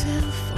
Yourself 0.00 0.49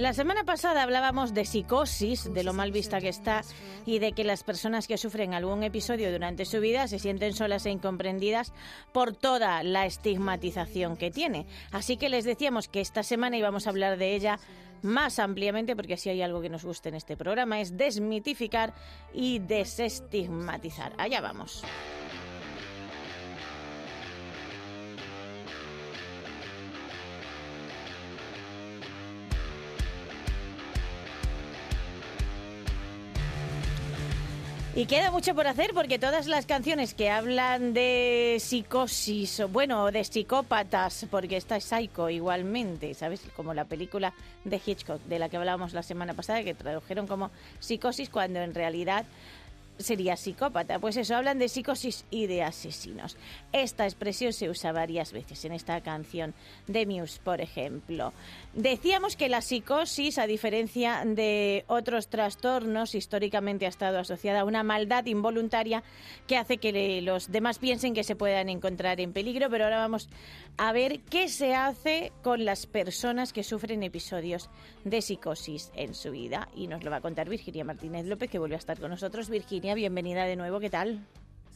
La 0.00 0.14
semana 0.14 0.44
pasada 0.44 0.82
hablábamos 0.82 1.34
de 1.34 1.44
psicosis, 1.44 2.32
de 2.32 2.42
lo 2.42 2.54
mal 2.54 2.72
vista 2.72 3.02
que 3.02 3.10
está 3.10 3.42
y 3.84 3.98
de 3.98 4.12
que 4.12 4.24
las 4.24 4.44
personas 4.44 4.88
que 4.88 4.96
sufren 4.96 5.34
algún 5.34 5.62
episodio 5.62 6.10
durante 6.10 6.46
su 6.46 6.58
vida 6.58 6.88
se 6.88 6.98
sienten 6.98 7.34
solas 7.34 7.66
e 7.66 7.70
incomprendidas 7.70 8.54
por 8.92 9.14
toda 9.14 9.62
la 9.62 9.84
estigmatización 9.84 10.96
que 10.96 11.10
tiene. 11.10 11.44
Así 11.70 11.98
que 11.98 12.08
les 12.08 12.24
decíamos 12.24 12.66
que 12.66 12.80
esta 12.80 13.02
semana 13.02 13.36
íbamos 13.36 13.66
a 13.66 13.70
hablar 13.70 13.98
de 13.98 14.14
ella 14.14 14.38
más 14.80 15.18
ampliamente 15.18 15.76
porque 15.76 15.98
si 15.98 16.08
hay 16.08 16.22
algo 16.22 16.40
que 16.40 16.48
nos 16.48 16.64
guste 16.64 16.88
en 16.88 16.94
este 16.94 17.18
programa 17.18 17.60
es 17.60 17.76
desmitificar 17.76 18.72
y 19.12 19.40
desestigmatizar. 19.40 20.94
Allá 20.96 21.20
vamos. 21.20 21.62
Y 34.72 34.86
queda 34.86 35.10
mucho 35.10 35.34
por 35.34 35.48
hacer 35.48 35.72
porque 35.74 35.98
todas 35.98 36.28
las 36.28 36.46
canciones 36.46 36.94
que 36.94 37.10
hablan 37.10 37.74
de 37.74 38.36
psicosis, 38.38 39.42
bueno, 39.50 39.90
de 39.90 40.04
psicópatas, 40.04 41.06
porque 41.10 41.36
esta 41.36 41.56
es 41.56 41.64
Psycho 41.64 42.08
igualmente, 42.08 42.94
¿sabes? 42.94 43.20
Como 43.34 43.52
la 43.52 43.64
película 43.64 44.14
de 44.44 44.60
Hitchcock, 44.64 45.02
de 45.02 45.18
la 45.18 45.28
que 45.28 45.38
hablábamos 45.38 45.72
la 45.72 45.82
semana 45.82 46.14
pasada, 46.14 46.44
que 46.44 46.54
tradujeron 46.54 47.08
como 47.08 47.32
psicosis 47.58 48.10
cuando 48.10 48.38
en 48.42 48.54
realidad 48.54 49.06
sería 49.80 50.16
psicópata. 50.16 50.78
Pues 50.78 50.96
eso, 50.96 51.16
hablan 51.16 51.38
de 51.38 51.48
psicosis 51.48 52.04
y 52.10 52.26
de 52.26 52.42
asesinos. 52.42 53.16
Esta 53.52 53.84
expresión 53.84 54.32
se 54.32 54.48
usa 54.48 54.72
varias 54.72 55.12
veces 55.12 55.44
en 55.44 55.52
esta 55.52 55.80
canción 55.80 56.34
de 56.66 56.86
Muse, 56.86 57.20
por 57.22 57.40
ejemplo. 57.40 58.12
Decíamos 58.54 59.16
que 59.16 59.28
la 59.28 59.40
psicosis, 59.40 60.18
a 60.18 60.26
diferencia 60.26 61.02
de 61.04 61.64
otros 61.66 62.08
trastornos, 62.08 62.94
históricamente 62.94 63.66
ha 63.66 63.68
estado 63.68 63.98
asociada 63.98 64.40
a 64.40 64.44
una 64.44 64.62
maldad 64.62 65.06
involuntaria 65.06 65.82
que 66.26 66.36
hace 66.36 66.58
que 66.58 67.00
los 67.02 67.30
demás 67.30 67.58
piensen 67.58 67.94
que 67.94 68.04
se 68.04 68.16
puedan 68.16 68.48
encontrar 68.48 69.00
en 69.00 69.12
peligro, 69.12 69.48
pero 69.50 69.64
ahora 69.64 69.78
vamos 69.78 70.08
a 70.56 70.72
ver 70.72 71.00
qué 71.00 71.28
se 71.28 71.54
hace 71.54 72.12
con 72.22 72.44
las 72.44 72.66
personas 72.66 73.32
que 73.32 73.42
sufren 73.42 73.82
episodios 73.82 74.50
de 74.84 75.02
psicosis 75.02 75.70
en 75.74 75.94
su 75.94 76.10
vida. 76.10 76.48
Y 76.54 76.66
nos 76.66 76.84
lo 76.84 76.90
va 76.90 76.96
a 76.96 77.00
contar 77.00 77.28
Virginia 77.28 77.64
Martínez 77.64 78.06
López, 78.06 78.30
que 78.30 78.38
vuelve 78.38 78.56
a 78.56 78.58
estar 78.58 78.78
con 78.78 78.90
nosotros. 78.90 79.30
Virginia, 79.30 79.69
bienvenida 79.74 80.24
de 80.24 80.36
nuevo, 80.36 80.60
¿qué 80.60 80.70
tal? 80.70 81.06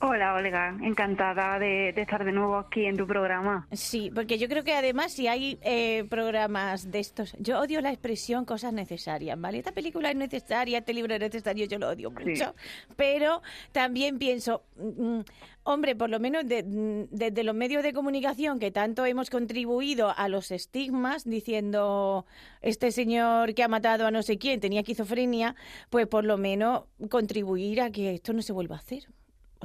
Hola, 0.01 0.35
Olga. 0.35 0.77
Encantada 0.83 1.59
de, 1.59 1.93
de 1.95 2.03
estar 2.03 2.25
de 2.25 2.33
nuevo 2.33 2.57
aquí 2.59 2.85
en 2.85 2.97
tu 2.97 3.07
programa. 3.07 3.67
Sí, 3.73 4.11
porque 4.15 4.37
yo 4.39 4.49
creo 4.49 4.63
que 4.63 4.75
además 4.75 5.13
si 5.13 5.29
hay 5.29 5.59
eh, 5.63 6.05
programas 6.11 6.91
de 6.91 6.99
estos, 6.99 7.35
yo 7.39 7.59
odio 7.61 7.81
la 7.81 7.91
expresión 7.91 8.45
cosas 8.45 8.73
necesarias, 8.75 9.41
¿vale? 9.41 9.59
Esta 9.59 9.73
película 9.73 10.11
es 10.11 10.17
necesaria, 10.17 10.79
este 10.79 10.93
libro 10.93 11.15
es 11.15 11.21
necesario, 11.21 11.65
yo 11.67 11.79
lo 11.79 11.89
odio 11.89 12.11
mucho, 12.11 12.55
pero 12.97 13.41
también 13.73 14.19
pienso, 14.19 14.65
mm, 14.77 15.21
hombre, 15.63 15.97
por 15.97 16.11
lo 16.11 16.21
menos 16.21 16.47
de- 16.47 16.65
mm, 16.65 17.09
desde 17.17 17.43
los 17.45 17.55
medios 17.55 17.83
de 17.83 17.95
comunicación 17.95 18.59
que 18.59 18.71
tanto 18.71 19.07
hemos 19.07 19.31
contribuido 19.31 20.13
a 20.15 20.29
los 20.29 20.51
estigmas, 20.51 21.25
diciendo 21.25 22.27
este 22.61 22.91
señor 22.91 23.55
que 23.55 23.63
ha 23.63 23.69
matado 23.69 24.07
a 24.07 24.11
no 24.11 24.23
sé 24.23 24.37
quién 24.37 24.61
tenía 24.61 24.81
esquizofrenia, 24.81 25.55
pues 25.89 26.07
por 26.09 26.25
lo 26.25 26.37
menos 26.37 26.83
contribuir 27.09 27.81
a 27.81 27.91
que 27.91 28.13
esto 28.15 28.35
no 28.35 28.43
se 28.43 28.53
vuelva 28.53 28.77
a 28.77 28.81
hacer. 28.81 29.05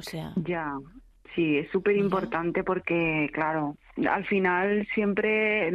O 0.00 0.02
sea, 0.02 0.32
Ya, 0.36 0.72
sí, 1.34 1.58
es 1.58 1.70
súper 1.70 1.96
importante 1.96 2.64
porque, 2.64 3.30
claro, 3.32 3.76
al 4.10 4.24
final 4.24 4.88
siempre 4.94 5.68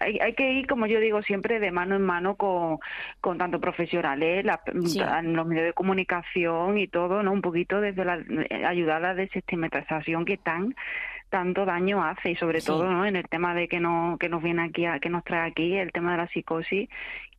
hay, 0.00 0.18
hay 0.20 0.34
que 0.34 0.52
ir, 0.52 0.66
como 0.66 0.86
yo 0.86 1.00
digo, 1.00 1.22
siempre 1.22 1.58
de 1.60 1.70
mano 1.72 1.96
en 1.96 2.02
mano 2.02 2.36
con, 2.36 2.78
con 3.20 3.36
tanto 3.36 3.60
profesionales, 3.60 4.44
la- 4.44 4.60
Sí. 4.86 5.00
en 5.00 5.34
los 5.34 5.46
medios 5.46 5.66
de 5.66 5.72
comunicación 5.72 6.78
y 6.78 6.86
todo, 6.88 7.22
¿no? 7.22 7.32
Un 7.32 7.42
poquito 7.42 7.80
desde 7.80 8.04
la 8.04 8.22
ayudar 8.68 8.96
a 9.04 9.08
la 9.08 9.14
desestigmatización 9.14 10.24
que 10.24 10.36
tan 10.38 10.74
tanto 11.28 11.64
daño 11.64 12.02
hace 12.04 12.30
y 12.32 12.36
sobre 12.36 12.60
Sí. 12.60 12.66
todo 12.66 12.84
¿no? 12.90 13.04
en 13.06 13.16
el 13.16 13.28
tema 13.28 13.54
de 13.54 13.68
que 13.68 13.80
no 13.80 14.16
que 14.18 14.28
nos 14.28 14.42
viene 14.42 14.62
aquí 14.64 14.84
a- 14.86 14.98
que 15.00 15.10
nos 15.10 15.24
trae 15.24 15.50
aquí 15.50 15.74
el 15.74 15.92
tema 15.92 16.12
de 16.12 16.18
la 16.18 16.28
psicosis 16.28 16.88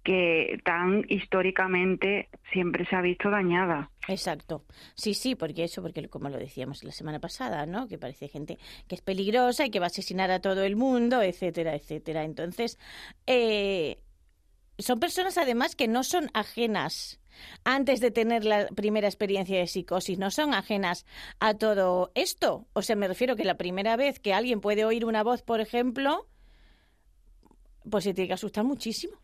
que 0.03 0.59
tan 0.63 1.03
históricamente 1.09 2.29
siempre 2.53 2.85
se 2.85 2.95
ha 2.95 3.01
visto 3.01 3.29
dañada 3.29 3.89
Exacto. 4.07 4.63
Sí, 4.95 5.13
sí, 5.13 5.35
porque 5.35 5.65
eso, 5.65 5.81
porque 5.83 6.07
como 6.09 6.29
lo 6.29 6.37
decíamos 6.37 6.83
la 6.83 6.91
semana 6.91 7.19
pasada, 7.19 7.65
¿no? 7.67 7.87
Que 7.87 7.97
parece 7.99 8.27
gente 8.27 8.57
que 8.87 8.95
es 8.95 9.01
peligrosa 9.01 9.65
y 9.65 9.69
que 9.69 9.79
va 9.79 9.85
a 9.85 9.87
asesinar 9.87 10.31
a 10.31 10.39
todo 10.39 10.63
el 10.63 10.75
mundo, 10.75 11.21
etcétera, 11.21 11.75
etcétera. 11.75 12.23
Entonces, 12.23 12.79
eh, 13.27 13.99
son 14.79 14.99
personas 14.99 15.37
además 15.37 15.75
que 15.75 15.87
no 15.87 16.03
son 16.03 16.29
ajenas 16.33 17.18
antes 17.63 17.99
de 17.99 18.11
tener 18.11 18.45
la 18.45 18.67
primera 18.67 19.07
experiencia 19.07 19.57
de 19.59 19.67
psicosis, 19.67 20.17
no 20.17 20.31
son 20.31 20.53
ajenas 20.53 21.05
a 21.39 21.53
todo 21.53 22.11
esto. 22.15 22.67
O 22.73 22.81
sea, 22.81 22.95
me 22.95 23.07
refiero 23.07 23.35
que 23.35 23.43
la 23.43 23.57
primera 23.57 23.95
vez 23.95 24.19
que 24.19 24.33
alguien 24.33 24.61
puede 24.61 24.85
oír 24.85 25.05
una 25.05 25.23
voz, 25.23 25.41
por 25.41 25.61
ejemplo, 25.61 26.27
pues 27.89 28.03
se 28.03 28.13
tiene 28.13 28.27
que 28.27 28.33
asustar 28.33 28.63
muchísimo. 28.63 29.17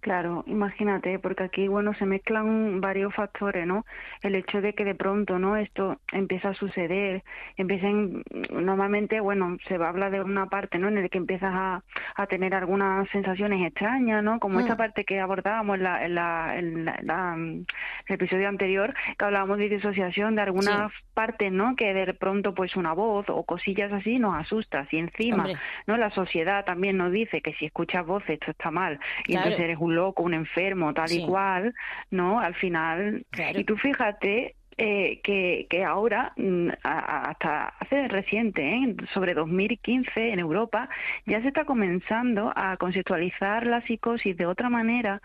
Claro, 0.00 0.44
imagínate, 0.46 1.18
porque 1.18 1.44
aquí, 1.44 1.66
bueno, 1.68 1.94
se 1.94 2.04
mezclan 2.06 2.80
varios 2.80 3.14
factores, 3.14 3.66
¿no? 3.66 3.86
El 4.22 4.34
hecho 4.34 4.60
de 4.60 4.74
que 4.74 4.84
de 4.84 4.94
pronto, 4.94 5.38
¿no? 5.38 5.56
Esto 5.56 5.98
empieza 6.12 6.50
a 6.50 6.54
suceder, 6.54 7.22
empiezan, 7.56 8.22
normalmente, 8.50 9.20
bueno, 9.20 9.56
se 9.66 9.78
va 9.78 9.86
a 9.86 9.88
hablar 9.90 10.10
de 10.10 10.20
una 10.22 10.46
parte, 10.46 10.78
¿no? 10.78 10.88
En 10.88 10.98
el 10.98 11.08
que 11.10 11.18
empiezas 11.18 11.52
a, 11.54 11.82
a 12.16 12.26
tener 12.26 12.54
algunas 12.54 13.08
sensaciones 13.10 13.66
extrañas, 13.66 14.22
¿no? 14.22 14.38
Como 14.40 14.58
Mm. 14.58 14.60
esta 14.60 14.76
parte 14.76 15.04
que 15.04 15.20
abordábamos 15.20 15.76
en, 15.78 15.82
la, 15.84 16.04
en, 16.04 16.14
la, 16.14 16.58
en 16.58 16.84
la- 16.84 17.36
mm, 17.36 17.64
el 18.08 18.14
episodio 18.14 18.48
anterior, 18.48 18.94
que 19.18 19.24
hablábamos 19.24 19.58
de 19.58 19.68
disociación, 19.68 20.34
de 20.36 20.42
algunas 20.42 20.92
partes, 21.14 21.50
¿no? 21.50 21.76
Que 21.76 21.94
de 21.94 22.12
pronto, 22.14 22.54
pues, 22.54 22.76
una 22.76 22.92
voz 22.92 23.26
o 23.28 23.42
cosillas 23.44 23.92
así 23.92 24.18
nos 24.18 24.34
asusta. 24.34 24.86
Y 24.90 24.98
encima, 24.98 25.44
Hombre. 25.44 25.56
¿no? 25.86 25.96
La 25.96 26.10
sociedad 26.10 26.64
también 26.64 26.96
nos 26.98 27.10
dice 27.10 27.40
que 27.40 27.54
si 27.54 27.66
escuchas 27.66 28.04
voces 28.06 28.30
esto 28.30 28.50
está 28.50 28.70
mal 28.70 28.98
y 29.26 29.32
Claro. 29.32 29.48
entonces 29.48 29.68
eres 29.74 29.82
un 29.82 29.94
loco, 29.94 30.22
un 30.22 30.34
enfermo, 30.34 30.94
tal 30.94 31.08
Sí. 31.08 31.22
y 31.22 31.26
cual, 31.26 31.74
¿no? 32.10 32.40
Al 32.40 32.54
final. 32.54 33.24
Claro. 33.30 33.58
Y 33.60 33.64
tú 33.64 33.76
fíjate 33.76 34.54
eh, 34.76 35.20
que, 35.22 35.66
que 35.70 35.84
ahora, 35.84 36.32
mm, 36.36 36.68
hasta 36.82 37.68
hace 37.78 38.08
reciente, 38.08 38.60
¿eh? 38.74 38.96
sobre 39.12 39.34
2015 39.34 40.30
en 40.32 40.40
Europa, 40.40 40.88
ya 41.26 41.40
se 41.42 41.48
está 41.48 41.64
comenzando 41.64 42.52
a 42.56 42.76
conceptualizar 42.76 43.66
la 43.66 43.82
psicosis 43.82 44.36
de 44.36 44.46
otra 44.46 44.68
manera 44.70 45.22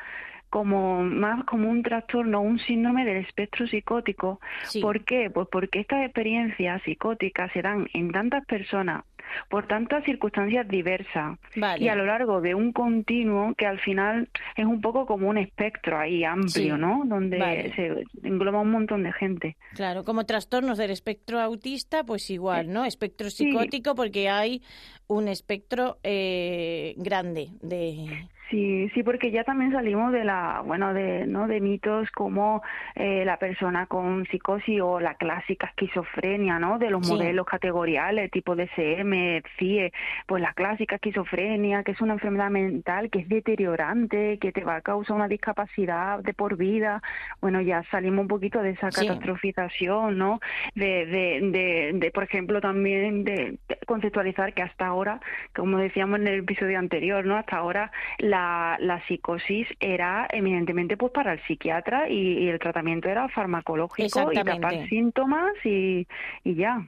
como 0.50 1.04
más 1.04 1.44
como 1.46 1.70
un 1.70 1.84
trastorno, 1.84 2.42
un 2.42 2.60
síndrome 2.60 3.06
del 3.06 3.18
espectro 3.18 3.68
psicótico. 3.68 4.40
Sí. 4.64 4.82
¿Por 4.82 5.04
qué? 5.04 5.30
Pues 5.30 5.48
porque 5.52 5.80
estas 5.80 6.04
experiencias 6.06 6.82
psicóticas 6.84 7.52
se 7.52 7.62
dan 7.62 7.88
en 7.94 8.12
tantas 8.12 8.46
personas 8.46 9.04
por 9.50 9.68
tantas 9.68 10.04
circunstancias 10.04 10.68
diversas 10.68 11.38
Vale. 11.56 11.84
y 11.84 11.88
a 11.90 11.96
lo 11.96 12.06
largo 12.06 12.42
de 12.42 12.56
un 12.56 12.72
continuo 12.72 13.54
que 13.56 13.66
al 13.66 13.80
final 13.80 14.30
es 14.56 14.66
un 14.66 14.82
poco 14.82 15.06
como 15.06 15.28
un 15.30 15.38
espectro 15.38 15.98
ahí 15.98 16.24
amplio, 16.24 16.50
Sí. 16.50 16.70
¿no? 16.82 17.04
Donde 17.06 17.38
Vale. 17.38 17.74
se 17.76 18.04
engloba 18.28 18.62
un 18.62 18.72
montón 18.72 19.04
de 19.04 19.14
gente. 19.14 19.58
Claro, 19.76 20.04
como 20.04 20.26
trastornos 20.26 20.78
del 20.78 20.92
espectro 20.92 21.40
autista, 21.40 22.04
pues 22.04 22.30
igual, 22.30 22.72
¿no? 22.72 22.86
Espectro 22.86 23.30
Sí. 23.30 23.46
psicótico, 23.46 23.96
porque 23.96 24.30
hay 24.30 24.62
un 25.08 25.28
espectro 25.28 25.98
eh, 26.04 26.94
grande 26.98 27.50
de, 27.62 28.28
Sí, 28.50 28.90
sí, 28.96 29.04
porque 29.04 29.30
ya 29.30 29.44
también 29.44 29.72
salimos 29.72 30.12
de 30.12 30.24
la, 30.24 30.62
bueno, 30.66 30.94
de, 30.94 31.28
¿no? 31.28 31.48
de 31.48 31.62
mitos 31.62 32.10
como 32.12 32.64
eh, 32.96 33.24
la 33.24 33.38
persona 33.38 33.86
con 33.86 34.26
psicosis 34.26 34.82
o 34.82 35.00
la 35.00 35.14
clásica 35.16 35.68
esquizofrenia, 35.68 36.58
¿no? 36.58 36.80
De 36.80 36.90
los 36.90 37.06
Sí. 37.06 37.14
modelos 37.14 37.46
categoriales, 37.46 38.32
tipo 38.32 38.56
DSM, 38.56 39.44
CIE, 39.58 39.92
pues 40.26 40.42
la 40.42 40.54
clásica 40.54 40.96
esquizofrenia, 40.96 41.84
que 41.84 41.92
es 41.92 42.02
una 42.02 42.14
enfermedad 42.14 42.50
mental 42.50 43.10
que 43.12 43.20
es 43.20 43.30
deteriorante, 43.30 44.38
que 44.40 44.52
te 44.52 44.64
va 44.64 44.78
a 44.78 44.82
causar 44.82 45.16
una 45.18 45.28
discapacidad 45.28 46.20
de 46.20 46.34
por 46.34 46.58
vida. 46.58 47.02
Bueno, 47.42 47.62
ya 47.62 47.84
salimos 47.92 48.22
un 48.24 48.28
poquito 48.28 48.62
de 48.64 48.72
esa 48.72 48.90
catastrofización, 48.90 50.18
¿no? 50.18 50.40
De, 50.76 51.06
de, 51.06 51.40
de, 51.52 51.92
de, 51.94 52.12
por 52.12 52.24
ejemplo, 52.24 52.62
también 52.62 53.24
de, 53.24 53.58
de 53.68 53.78
conceptualizar 53.86 54.54
que 54.54 54.64
hasta 54.64 54.88
ahora, 54.88 55.20
como 55.56 55.78
decíamos 55.78 56.20
en 56.20 56.28
el 56.28 56.40
episodio 56.40 56.80
anterior, 56.80 57.26
¿no? 57.26 57.38
Hasta 57.38 57.58
ahora 57.58 57.92
la, 58.18 58.39
la 58.80 59.02
psicosis 59.08 59.68
era 59.80 60.28
eminentemente 60.32 60.96
pues 60.98 61.12
para 61.12 61.34
el 61.34 61.42
psiquiatra 61.48 62.10
y, 62.10 62.40
y 62.44 62.48
el 62.50 62.60
tratamiento 62.60 63.10
era 63.10 63.28
farmacológico 63.30 64.04
y 64.32 64.36
tapar 64.36 64.72
síntomas 64.90 65.54
y, 65.66 66.08
y 66.44 66.56
ya. 66.56 66.88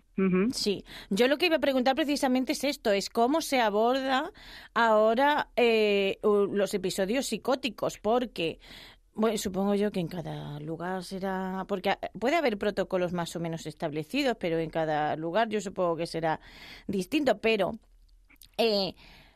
Sí, 0.52 0.84
yo 1.10 1.28
lo 1.28 1.38
que 1.38 1.48
iba 1.48 1.56
a 1.56 1.60
preguntar 1.60 1.96
precisamente 1.96 2.52
es 2.52 2.64
esto, 2.64 2.92
es 2.92 3.10
cómo 3.10 3.42
se 3.42 3.60
aborda 3.60 4.32
ahora 4.76 5.48
eh, 5.56 6.20
los 6.24 6.74
episodios 6.76 7.26
psicóticos, 7.26 7.98
porque, 7.98 8.60
bueno, 9.16 9.38
supongo 9.40 9.74
yo 9.74 9.92
que 9.92 10.00
en 10.00 10.08
cada 10.08 10.60
lugar 10.60 11.04
será, 11.04 11.66
porque 11.68 11.90
a- 11.92 12.00
puede 12.20 12.36
haber 12.36 12.58
protocolos 12.60 13.14
más 13.14 13.36
o 13.36 13.40
menos 13.40 13.66
establecidos, 13.66 14.38
pero 14.40 14.60
en 14.60 14.70
cada 14.70 15.16
lugar 15.16 15.50
yo 15.50 15.60
supongo 15.60 15.96
que 15.96 16.06
será 16.06 16.40
distinto, 16.88 17.40
pero 17.40 17.72
eh, 18.60 18.94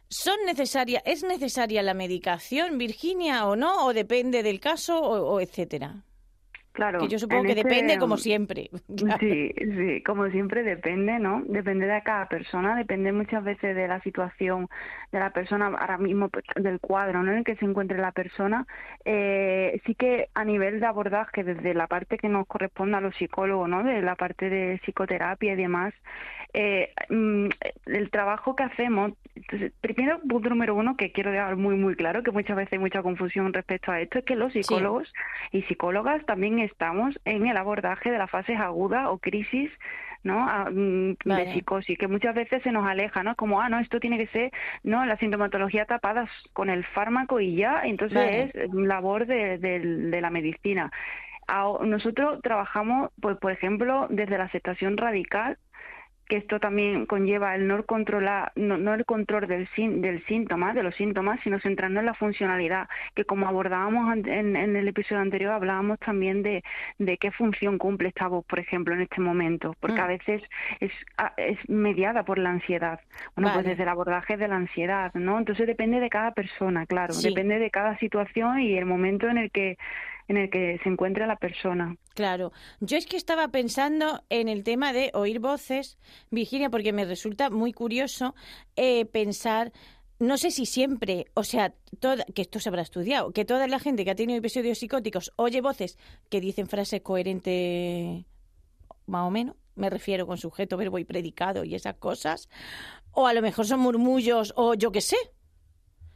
¿son 0.09 0.35
necesarias, 0.45 1.03
es 1.05 1.23
necesaria 1.23 1.83
la 1.83 1.93
medicación, 1.93 2.77
Virginia, 2.77 3.47
o 3.47 3.55
no, 3.55 3.85
o 3.85 3.93
depende 3.93 4.43
del 4.43 4.59
caso, 4.59 4.99
o, 4.99 5.35
o 5.35 5.39
etcétera? 5.39 6.03
Claro. 6.75 6.99
Que 6.99 7.07
yo 7.07 7.17
supongo 7.17 7.43
que 7.43 7.53
este- 7.53 7.63
depende 7.63 7.97
como 7.97 8.17
siempre. 8.17 8.69
Claro. 8.97 9.17
Sí, 9.19 9.51
sí, 9.57 10.03
como 10.03 10.27
siempre 10.29 10.63
depende, 10.63 11.19
¿no? 11.19 11.41
Depende 11.47 11.85
de 11.87 12.01
cada 12.03 12.27
persona, 12.27 12.75
depende 12.75 13.11
muchas 13.11 13.43
veces 13.43 13.75
de 13.75 13.87
la 13.87 13.99
situación 14.01 14.67
de 15.11 15.19
la 15.19 15.31
persona, 15.31 15.67
ahora 15.67 15.97
mismo 15.97 16.29
pues, 16.29 16.43
del 16.55 16.79
cuadro, 16.79 17.23
¿no? 17.23 17.31
En 17.31 17.39
el 17.39 17.43
que 17.43 17.55
se 17.55 17.65
encuentre 17.65 17.97
la 17.97 18.11
persona. 18.11 18.67
Eh, 19.05 19.81
sí 19.85 19.95
que 19.95 20.29
a 20.33 20.43
nivel 20.43 20.79
de 20.79 20.85
abordaje, 20.85 21.43
desde 21.43 21.73
la 21.73 21.87
parte 21.87 22.17
que 22.17 22.29
nos 22.29 22.45
corresponde 22.47 22.97
a 22.97 23.01
los 23.01 23.15
psicólogos, 23.15 23.69
¿no? 23.69 23.83
De 23.83 24.01
la 24.01 24.15
parte 24.15 24.49
de 24.49 24.79
psicoterapia 24.83 25.53
y 25.53 25.55
demás, 25.55 25.93
eh, 26.53 26.93
mm, 27.09 27.47
el 27.87 28.09
trabajo 28.09 28.55
que 28.55 28.63
hacemos, 28.63 29.11
entonces, 29.35 29.73
primero, 29.81 30.19
punto 30.21 30.49
número 30.49 30.73
uno, 30.73 30.95
que 30.95 31.11
quiero 31.11 31.31
dejar 31.31 31.57
muy, 31.57 31.75
muy 31.75 31.95
claro, 31.95 32.23
que 32.23 32.31
muchas 32.31 32.55
veces 32.55 32.73
hay 32.73 32.79
mucha 32.79 33.03
confusión 33.03 33.51
respecto 33.51 33.91
a 33.91 33.99
esto, 33.99 34.19
es 34.19 34.25
que 34.25 34.35
los 34.35 34.53
psicólogos 34.53 35.11
y 35.51 35.63
psicólogas 35.63 36.25
también 36.25 36.59
estamos 36.65 37.19
en 37.25 37.47
el 37.47 37.57
abordaje 37.57 38.11
de 38.11 38.17
las 38.17 38.29
fases 38.29 38.59
agudas 38.59 39.07
o 39.07 39.17
crisis 39.19 39.71
¿no? 40.23 40.49
A- 40.49 40.71
mm, 40.71 41.17
Vale. 41.23 41.45
de 41.45 41.53
psicosis, 41.53 41.99
que 41.99 42.07
muchas 42.07 42.33
veces 42.33 42.63
se 42.63 42.71
nos 42.71 42.87
aleja, 42.87 43.21
¿no? 43.21 43.35
Como, 43.35 43.61
ah, 43.61 43.69
no, 43.69 43.77
esto 43.77 43.99
tiene 43.99 44.17
que 44.17 44.25
ser, 44.27 44.51
¿no? 44.81 45.05
La 45.05 45.17
sintomatología 45.17 45.85
tapada 45.85 46.27
con 46.51 46.71
el 46.71 46.83
fármaco 46.83 47.39
y 47.39 47.55
ya, 47.55 47.81
entonces 47.83 48.17
Vale. 48.17 48.51
es 48.55 48.73
labor 48.73 49.27
de, 49.27 49.59
del- 49.59 50.09
de 50.09 50.21
la 50.21 50.31
medicina. 50.31 50.91
Nosotros 51.83 52.41
trabajamos, 52.41 53.11
pues, 53.21 53.37
por 53.37 53.51
ejemplo, 53.51 54.07
desde 54.09 54.37
la 54.39 54.45
aceptación 54.45 54.97
radical, 54.97 55.59
que 56.27 56.37
esto 56.37 56.59
también 56.59 57.05
conlleva 57.05 57.55
el 57.55 57.67
no 57.67 57.83
controlar, 57.85 58.51
no, 58.55 58.77
no 58.77 58.93
el 58.93 59.05
control 59.05 59.47
del, 59.47 59.67
del 60.01 60.25
síntoma, 60.25 60.73
de 60.73 60.83
los 60.83 60.95
síntomas, 60.95 61.39
sino 61.43 61.59
centrarnos 61.59 61.99
en 62.01 62.05
la 62.07 62.13
funcionalidad, 62.13 62.87
que 63.15 63.25
como 63.25 63.47
abordábamos 63.47 64.17
en, 64.25 64.55
en 64.55 64.75
el 64.75 64.87
episodio 64.87 65.21
anterior, 65.21 65.51
hablábamos 65.53 65.99
también 65.99 66.41
de, 66.43 66.63
de 66.97 67.17
qué 67.17 67.31
función 67.31 67.77
cumple 67.77 68.09
esta 68.09 68.27
voz, 68.27 68.45
por 68.45 68.59
ejemplo, 68.59 68.93
en 68.93 69.01
este 69.01 69.21
momento, 69.21 69.75
porque 69.79 70.01
Mm. 70.01 70.03
a 70.03 70.07
veces 70.07 70.41
es, 70.79 70.91
mediada 71.69 72.23
por 72.23 72.37
la 72.37 72.49
ansiedad. 72.49 72.99
Bueno, 73.35 73.51
pues 73.53 73.65
desde 73.65 73.83
el 73.83 73.89
abordaje 73.89 74.37
de 74.37 74.47
la 74.47 74.55
ansiedad, 74.55 75.11
¿no? 75.13 75.37
Entonces 75.37 75.67
depende 75.67 75.99
de 75.99 76.09
cada 76.09 76.31
persona, 76.31 76.85
claro, 76.85 77.13
Sí. 77.13 77.29
depende 77.29 77.59
de 77.59 77.69
cada 77.69 77.97
situación 77.97 78.59
y 78.59 78.77
el 78.77 78.85
momento 78.85 79.27
en 79.29 79.37
el 79.37 79.51
que 79.51 79.77
en 80.27 80.37
el 80.37 80.49
que 80.49 80.79
se 80.83 80.89
encuentre 80.89 81.27
la 81.27 81.35
persona. 81.35 81.95
Claro, 82.13 82.51
yo 82.79 82.97
es 82.97 83.05
que 83.05 83.17
estaba 83.17 83.47
pensando 83.49 84.23
en 84.29 84.47
el 84.47 84.63
tema 84.63 84.93
de 84.93 85.11
oír 85.13 85.39
voces, 85.39 85.97
Virginia, 86.31 86.69
porque 86.69 86.93
me 86.93 87.05
resulta 87.05 87.49
muy 87.49 87.73
curioso 87.73 88.35
eh, 88.75 89.05
pensar, 89.05 89.71
no 90.19 90.37
sé 90.37 90.51
si 90.51 90.65
siempre, 90.65 91.25
o 91.33 91.43
sea, 91.43 91.73
que 92.33 92.41
esto 92.41 92.59
se 92.59 92.69
habrá 92.69 92.81
estudiado, 92.81 93.31
que 93.31 93.45
toda 93.45 93.67
la 93.67 93.79
gente 93.79 94.05
que 94.05 94.11
ha 94.11 94.15
tenido 94.15 94.39
episodios 94.39 94.79
psicóticos 94.79 95.31
oye 95.35 95.61
voces 95.61 95.97
que 96.29 96.41
dicen 96.41 96.67
frases 96.67 97.01
coherentes, 97.01 98.25
más 99.05 99.27
o 99.27 99.31
menos, 99.31 99.55
me 99.75 99.89
refiero 99.89 100.25
con 100.25 100.37
sujeto, 100.37 100.77
verbo 100.77 100.99
y 100.99 101.03
predicado 101.03 101.63
y 101.63 101.75
esas 101.75 101.95
cosas, 101.95 102.49
o 103.11 103.27
a 103.27 103.33
lo 103.33 103.41
mejor 103.41 103.65
son 103.65 103.81
murmullos 103.81 104.53
o 104.55 104.73
yo 104.73 104.91
qué 104.91 105.01
sé. 105.01 105.17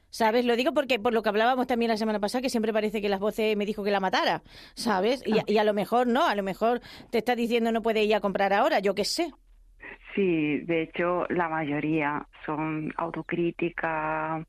¿Sabes? 0.09 0.45
Lo 0.45 0.55
digo 0.55 0.73
porque 0.73 0.99
por 0.99 1.13
lo 1.13 1.21
que 1.21 1.29
hablábamos 1.29 1.67
también 1.67 1.89
la 1.89 1.97
semana 1.97 2.19
pasada, 2.19 2.41
que 2.41 2.49
siempre 2.49 2.73
parece 2.73 3.01
que 3.01 3.09
las 3.09 3.19
voces 3.19 3.55
me 3.55 3.65
dijo 3.65 3.83
que 3.83 3.91
la 3.91 3.99
matara, 3.99 4.41
¿sabes? 4.73 5.23
Y, 5.25 5.39
y 5.51 5.57
a 5.57 5.63
lo 5.63 5.73
mejor 5.73 6.07
no, 6.07 6.25
a 6.25 6.35
lo 6.35 6.43
mejor 6.43 6.81
te 7.11 7.19
está 7.19 7.35
diciendo 7.35 7.71
no 7.71 7.81
puede 7.81 8.03
ir 8.03 8.15
a 8.15 8.19
comprar 8.19 8.53
ahora, 8.53 8.79
yo 8.79 8.95
qué 8.95 9.05
sé. 9.05 9.31
Sí, 10.15 10.59
de 10.61 10.83
hecho, 10.83 11.25
la 11.29 11.47
mayoría 11.47 12.27
son 12.45 12.91
autocrítica, 12.97 14.45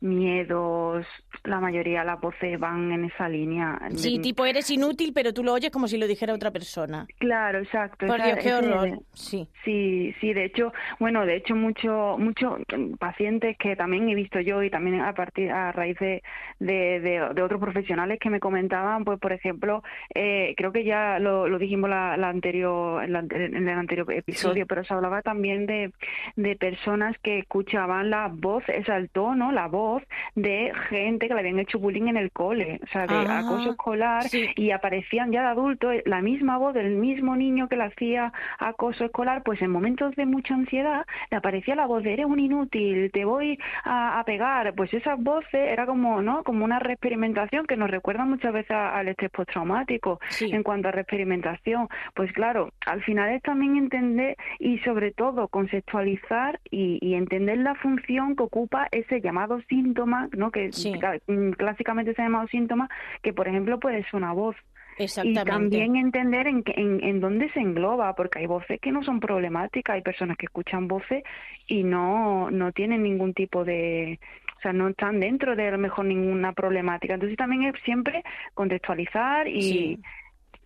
miedos, 0.00 1.06
la 1.44 1.60
mayoría 1.60 2.00
de 2.00 2.06
las 2.06 2.20
voces 2.20 2.58
van 2.58 2.92
en 2.92 3.04
esa 3.04 3.28
línea. 3.28 3.78
Sí, 3.94 4.16
De- 4.18 4.22
tipo 4.22 4.44
eres 4.44 4.70
inútil, 4.70 5.12
pero 5.14 5.32
tú 5.32 5.42
lo 5.44 5.52
oyes 5.52 5.70
como 5.70 5.88
si 5.88 5.98
lo 5.98 6.06
dijera 6.06 6.34
otra 6.34 6.50
persona. 6.50 7.06
Claro, 7.18 7.58
exacto. 7.58 8.06
Por 8.06 8.22
Dios, 8.22 8.38
qué 8.42 8.52
horror. 8.54 8.98
Sí. 9.12 9.48
Sí, 9.64 10.14
sí, 10.20 10.32
de 10.32 10.44
hecho, 10.46 10.72
bueno, 10.98 11.26
de 11.26 11.36
hecho 11.36 11.54
muchos 11.54 12.18
mucho 12.18 12.58
pacientes 12.98 13.56
que 13.58 13.76
también 13.76 14.08
he 14.08 14.14
visto 14.14 14.40
yo 14.40 14.62
y 14.62 14.70
también 14.70 15.00
a 15.00 15.12
partir 15.14 15.50
a 15.50 15.72
raíz 15.72 15.98
de, 15.98 16.22
de, 16.58 17.00
de- 17.00 17.28
de 17.34 17.42
otros 17.42 17.60
profesionales 17.60 18.18
que 18.20 18.30
me 18.30 18.40
comentaban, 18.40 19.04
pues 19.04 19.18
por 19.18 19.32
ejemplo, 19.32 19.82
eh, 20.14 20.54
creo 20.56 20.72
que 20.72 20.84
ya 20.84 21.18
lo, 21.18 21.48
lo 21.48 21.58
dijimos 21.58 21.90
la, 21.90 22.16
la 22.16 22.28
anterior 22.28 23.02
en, 23.04 23.12
la 23.12 23.20
en 23.20 23.68
el 23.68 23.78
anterior 23.78 24.10
episodio, 24.12 24.64
Sí. 24.64 24.68
pero 24.68 24.84
se 24.84 24.94
hablaba 24.94 25.22
también 25.22 25.66
de, 25.66 25.92
de 26.36 26.56
personas 26.56 27.16
que 27.22 27.38
escuchaban 27.40 28.10
la 28.10 28.28
voz, 28.32 28.62
es 28.68 28.88
el 28.88 29.08
tono, 29.10 29.52
la 29.52 29.68
voz 29.68 29.89
de 30.34 30.72
gente 30.88 31.28
que 31.28 31.34
le 31.34 31.40
habían 31.40 31.58
hecho 31.58 31.78
bullying 31.78 32.08
en 32.08 32.16
el 32.16 32.30
cole, 32.32 32.80
o 32.82 32.86
sea, 32.88 33.06
de 33.06 33.14
Ah, 33.14 33.40
acoso 33.40 33.70
escolar 33.70 34.22
sí. 34.24 34.48
y 34.56 34.70
aparecían 34.70 35.30
ya 35.32 35.42
de 35.42 35.48
adulto 35.48 35.90
eh, 35.92 36.02
la 36.06 36.20
misma 36.22 36.56
voz 36.58 36.74
del 36.74 36.94
mismo 36.96 37.36
niño 37.36 37.68
que 37.68 37.76
le 37.76 37.84
hacía 37.84 38.32
acoso 38.58 39.04
escolar, 39.04 39.42
pues 39.42 39.60
en 39.62 39.70
momentos 39.70 40.14
de 40.16 40.26
mucha 40.26 40.54
ansiedad 40.54 41.04
le 41.30 41.36
aparecía 41.36 41.74
la 41.74 41.86
voz 41.86 42.02
de 42.02 42.12
eres 42.12 42.26
un 42.26 42.38
inútil, 42.40 43.10
te 43.12 43.24
voy 43.24 43.58
a, 43.84 44.18
a 44.18 44.24
pegar, 44.24 44.74
pues 44.74 44.92
esas 44.94 45.18
voces 45.22 45.54
era 45.72 45.86
como, 45.86 46.22
¿no? 46.22 46.42
Como 46.44 46.64
una 46.64 46.78
reexperimentación 46.78 47.66
que 47.66 47.76
nos 47.76 47.90
recuerda 47.90 48.24
muchas 48.24 48.52
veces 48.52 48.72
al 48.72 49.08
estrés 49.08 49.30
postraumático 49.30 50.18
Sí. 50.28 50.50
en 50.52 50.62
cuanto 50.62 50.88
a 50.88 50.92
reexperimentación. 50.92 51.88
Pues 52.14 52.32
claro, 52.32 52.72
al 52.86 53.02
final 53.02 53.30
es 53.30 53.42
también 53.42 53.76
entender 53.76 54.36
y 54.58 54.78
sobre 54.80 55.12
todo 55.12 55.48
conceptualizar 55.48 56.60
y, 56.70 56.98
y 57.00 57.14
entender 57.14 57.58
la 57.58 57.74
función 57.76 58.36
que 58.36 58.42
ocupa 58.42 58.88
ese 58.90 59.20
llamado 59.20 59.60
síntoma, 59.82 60.28
¿no? 60.36 60.50
Que 60.50 60.72
Sí. 60.72 60.92
mm, 61.26 61.50
clásicamente 61.52 62.14
se 62.14 62.22
ha 62.22 62.26
llamado 62.26 62.48
síntoma, 62.48 62.88
que 63.22 63.32
por 63.32 63.48
ejemplo 63.48 63.78
puede 63.80 64.02
ser 64.04 64.16
una 64.16 64.32
voz. 64.32 64.56
Y 64.98 65.04
Exactamente. 65.04 65.44
también 65.50 65.96
entender 65.96 66.46
en, 66.46 66.62
en, 66.66 67.02
en 67.02 67.20
dónde 67.20 67.50
se 67.52 67.60
engloba, 67.60 68.14
porque 68.14 68.40
hay 68.40 68.46
voces 68.46 68.78
que 68.80 68.92
no 68.92 69.02
son 69.02 69.18
problemáticas, 69.18 69.94
hay 69.94 70.02
personas 70.02 70.36
que 70.36 70.44
escuchan 70.46 70.88
voces 70.88 71.22
y 71.66 71.84
no, 71.84 72.50
no 72.50 72.72
tienen 72.72 73.02
ningún 73.02 73.32
tipo 73.32 73.64
de, 73.64 74.18
o 74.58 74.60
sea, 74.60 74.74
no 74.74 74.88
están 74.88 75.18
dentro 75.20 75.56
de 75.56 75.68
a 75.68 75.70
lo 75.70 75.78
mejor 75.78 76.04
ninguna 76.04 76.52
problemática. 76.52 77.14
Entonces 77.14 77.38
también 77.38 77.62
es 77.64 77.80
siempre 77.82 78.22
contextualizar 78.54 79.48
y... 79.48 79.62
Sí. 79.62 79.98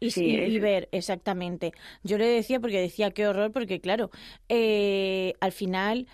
Y, 0.01 0.11
Sí, 0.11 0.25
y- 0.27 0.57
y 0.57 0.59
ver, 0.59 0.89
exactamente. 0.93 1.73
Yo 2.03 2.19
le 2.19 2.27
decía 2.27 2.59
porque 2.61 2.81
decía 2.81 3.13
qué 3.13 3.27
horror, 3.29 3.53
porque 3.53 3.81
claro, 3.81 4.11
eh, 4.49 5.33
al 5.41 5.53
final 5.53 6.07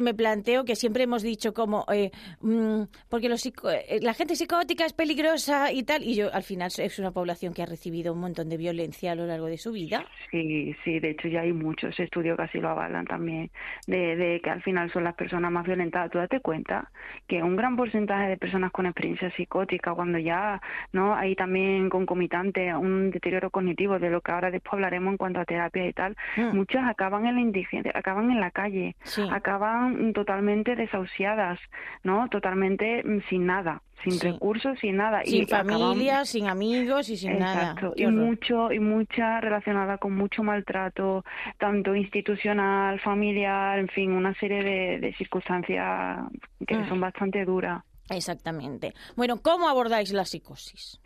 me 0.00 0.14
planteo 0.14 0.64
que 0.64 0.76
siempre 0.76 1.04
hemos 1.04 1.22
dicho 1.22 1.52
como 1.54 1.84
eh, 1.92 2.10
mm, 2.40 2.82
porque 3.08 3.28
los 3.28 3.40
psico- 3.44 3.70
eh, 3.70 3.98
la 4.02 4.14
gente 4.14 4.36
psicótica 4.36 4.84
es 4.84 4.92
peligrosa 4.92 5.72
y 5.72 5.82
tal 5.82 6.02
y 6.02 6.14
yo 6.14 6.32
al 6.32 6.42
final 6.42 6.70
es 6.76 6.98
una 6.98 7.10
población 7.10 7.54
que 7.54 7.62
ha 7.62 7.66
recibido 7.66 8.12
un 8.12 8.20
montón 8.20 8.48
de 8.48 8.56
violencia 8.56 9.12
a 9.12 9.14
lo 9.14 9.26
largo 9.26 9.46
de 9.46 9.58
su 9.58 9.72
vida 9.72 10.04
Sí, 10.30 10.74
sí, 10.84 11.00
de 11.00 11.10
hecho 11.10 11.28
ya 11.28 11.40
hay 11.40 11.52
muchos 11.52 11.98
estudios 11.98 12.36
que 12.36 12.42
así 12.44 12.58
lo 12.60 12.68
avalan 12.70 13.04
también, 13.06 13.50
de, 13.86 14.14
de 14.16 14.40
que 14.40 14.50
al 14.50 14.62
final 14.62 14.90
son 14.92 15.02
las 15.04 15.14
personas 15.14 15.50
más 15.50 15.66
violentadas. 15.66 16.10
Tú 16.10 16.18
date 16.18 16.38
cuenta 16.40 16.90
que 17.26 17.42
un 17.42 17.56
gran 17.56 17.76
porcentaje 17.76 18.28
de 18.28 18.36
personas 18.36 18.70
con 18.70 18.86
experiencia 18.86 19.30
psicótica, 19.36 19.92
cuando 19.92 20.18
ya 20.18 20.60
no 20.92 21.14
hay 21.16 21.34
también 21.34 21.88
concomitante 21.90 22.72
un 22.76 23.10
deterioro 23.10 23.50
cognitivo, 23.50 23.98
de 23.98 24.08
lo 24.10 24.20
que 24.20 24.30
ahora 24.30 24.50
después 24.52 24.74
hablaremos 24.74 25.10
en 25.12 25.16
cuanto 25.18 25.40
a 25.40 25.44
terapia 25.44 25.86
y 25.88 25.92
tal, 25.92 26.16
Mm. 26.36 26.54
muchas 26.56 26.88
acaban 26.88 27.26
en 27.26 27.34
la 27.34 27.40
indigencia, 27.40 27.90
acaban 27.94 28.30
en 28.30 28.38
la 28.38 28.52
calle, 28.52 28.94
Sí. 29.02 29.22
acaban 29.32 29.89
totalmente 30.14 30.76
desahuciadas, 30.76 31.58
¿no? 32.02 32.28
Totalmente 32.28 33.02
mm, 33.04 33.20
sin 33.28 33.46
nada, 33.46 33.82
sin 34.04 34.12
Sí. 34.12 34.26
recursos, 34.32 34.78
sin 34.80 34.96
nada. 34.96 35.22
Sin 35.24 35.42
y 35.42 35.46
familia, 35.46 36.24
sin 36.24 36.46
amigos 36.48 37.08
y 37.08 37.16
sin 37.16 37.38
nada. 37.38 37.72
Exacto, 37.72 37.92
y 37.96 38.06
mucho 38.06 38.72
y 38.72 38.78
mucha 38.78 39.40
relacionada 39.40 39.98
con 39.98 40.14
mucho 40.14 40.42
maltrato, 40.42 41.24
tanto 41.58 41.94
institucional, 41.94 43.00
familiar, 43.00 43.78
en 43.78 43.88
fin, 43.88 44.12
una 44.12 44.34
serie 44.34 44.62
de, 44.62 44.98
de 45.00 45.14
circunstancias 45.14 46.18
que 46.66 46.76
Mm. 46.76 46.88
son 46.88 47.00
bastante 47.00 47.44
duras. 47.44 47.82
Exactamente. 48.08 48.92
Bueno, 49.16 49.40
¿cómo 49.42 49.68
abordáis 49.68 50.12
la 50.12 50.24
psicosis? 50.24 51.00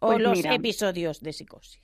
O 0.00 0.08
Pues 0.08 0.20
los 0.20 0.36
mira. 0.38 0.54
episodios 0.54 1.20
de 1.20 1.32
psicosis. 1.32 1.80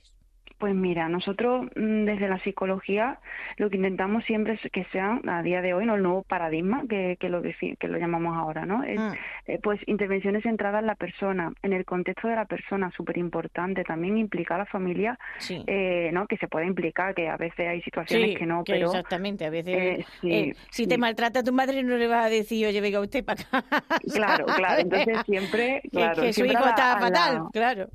Pues 0.57 0.73
mira, 0.73 1.07
nosotros 1.07 1.65
mm, 1.75 2.05
desde 2.05 2.27
la 2.27 2.39
psicología 2.39 3.19
lo 3.57 3.69
que 3.69 3.75
intentamos 3.75 4.23
siempre 4.25 4.53
es 4.53 4.71
que 4.71 4.85
sean 4.91 5.27
a 5.29 5.43
día 5.43 5.61
de 5.61 5.73
hoy 5.75 5.85
no 5.85 5.95
el 5.95 6.01
nuevo 6.01 6.23
paradigma 6.23 6.83
que, 6.89 7.15
que 7.19 7.29
lo 7.29 7.41
que 7.43 7.87
lo 7.87 7.97
llamamos 7.99 8.35
ahora, 8.35 8.65
¿no? 8.65 8.83
Es, 8.83 8.97
Mm. 8.99 9.11
eh, 9.45 9.59
pues 9.61 9.79
intervenciones 9.85 10.41
centradas 10.43 10.81
en 10.81 10.87
la 10.87 10.95
persona, 10.95 11.53
en 11.61 11.73
el 11.73 11.85
contexto 11.85 12.27
de 12.27 12.35
la 12.35 12.45
persona, 12.45 12.91
súper 12.97 13.17
importante. 13.17 13.83
También 13.83 14.17
implicar 14.17 14.55
a 14.55 14.63
la 14.63 14.65
familia, 14.65 15.19
Sí. 15.37 15.63
eh, 15.67 16.09
¿no? 16.11 16.25
Que 16.27 16.37
se 16.37 16.47
puede 16.47 16.65
implicar, 16.65 17.13
que 17.13 17.29
a 17.29 17.37
veces 17.37 17.67
hay 17.67 17.81
situaciones 17.83 18.31
Sí, 18.31 18.35
que 18.35 18.45
no, 18.47 18.63
que 18.63 18.73
pero 18.73 18.87
exactamente. 18.87 19.45
A 19.45 19.49
veces, 19.51 19.75
eh, 19.77 20.05
sí, 20.21 20.31
eh, 20.33 20.53
si 20.71 20.87
te 20.87 20.97
maltrata 20.97 21.43
tu 21.43 21.53
madre, 21.53 21.83
no 21.83 21.97
le 21.97 22.07
vas 22.07 22.25
a 22.25 22.29
decir, 22.29 22.65
oye, 22.65 22.81
venga 22.81 22.99
usted 22.99 23.23
para 23.23 23.41
acá. 23.41 23.63
Claro, 24.13 24.45
claro. 24.45 24.81
Entonces 24.81 25.19
siempre, 25.25 25.81
claro, 25.91 26.23
que, 26.23 26.33
su 26.33 26.45
hijo 26.45 26.65
está 26.67 26.97
fatal, 26.99 27.43
claro. 27.53 27.87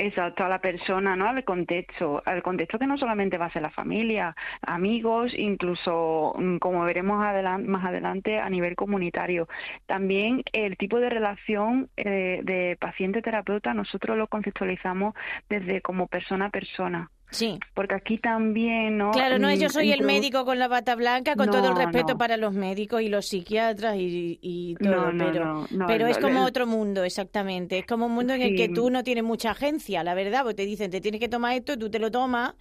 Exacto, 0.00 0.44
a 0.44 0.48
la 0.48 0.60
persona, 0.60 1.16
¿no? 1.16 1.28
Al 1.28 1.42
contexto, 1.44 2.22
al 2.24 2.40
contexto 2.40 2.78
que 2.78 2.86
no 2.86 2.96
solamente 2.98 3.36
va 3.36 3.46
a 3.46 3.52
ser 3.52 3.62
la 3.62 3.70
familia, 3.70 4.36
amigos, 4.62 5.32
incluso, 5.36 6.34
mm, 6.38 6.58
como 6.58 6.84
veremos 6.84 7.18
más 7.18 7.84
adelante, 7.84 8.38
a 8.38 8.48
nivel 8.48 8.76
comunitario. 8.76 9.48
También 9.86 10.44
el 10.52 10.76
tipo 10.76 11.00
de 11.00 11.10
relación 11.10 11.90
eh, 11.96 12.40
de 12.44 12.76
paciente-terapeuta, 12.80 13.74
nosotros 13.74 14.16
lo 14.16 14.28
conceptualizamos 14.28 15.14
desde 15.48 15.80
como 15.82 16.06
persona 16.06 16.46
a 16.46 16.50
persona. 16.50 17.10
Sí. 17.30 17.58
Porque 17.74 17.94
aquí 17.94 18.18
también, 18.18 18.96
¿no? 18.96 19.10
Claro, 19.10 19.38
no, 19.38 19.48
Mm, 19.48 19.54
yo 19.58 19.68
soy 19.68 19.92
el 19.92 20.02
médico 20.02 20.44
con 20.44 20.58
la 20.58 20.66
bata 20.68 20.94
blanca, 20.94 21.36
con 21.36 21.50
todo 21.50 21.68
el 21.70 21.76
respeto 21.76 22.14
no. 22.14 22.18
para 22.18 22.36
los 22.38 22.54
médicos 22.54 23.02
y 23.02 23.08
los 23.08 23.26
psiquiatras 23.26 23.96
y, 23.96 24.38
y 24.40 24.74
todo, 24.76 24.94
No, 24.94 25.12
no, 25.12 25.26
pero, 25.26 25.44
no, 25.44 25.66
no, 25.70 25.86
pero 25.86 26.06
es 26.06 26.16
como 26.18 26.40
el- 26.42 26.48
otro 26.48 26.66
mundo, 26.66 27.04
exactamente. 27.04 27.78
Es 27.78 27.86
como 27.86 28.06
un 28.06 28.12
mundo 28.12 28.32
en 28.32 28.42
el 28.42 28.56
que 28.56 28.68
tú 28.70 28.90
no 28.90 29.02
tienes 29.04 29.24
mucha 29.24 29.50
agencia, 29.50 30.02
la 30.04 30.14
verdad, 30.14 30.40
porque 30.42 30.54
te 30.56 30.66
dicen, 30.66 30.90
te 30.90 31.00
tienes 31.00 31.20
que 31.20 31.28
tomar 31.28 31.54
esto, 31.54 31.78
tú 31.78 31.90
te 31.90 31.98
lo 31.98 32.10
tomas 32.10 32.54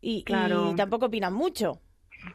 y, 0.00 0.24
tampoco 0.76 1.06
opinas 1.06 1.32
mucho. 1.32 1.80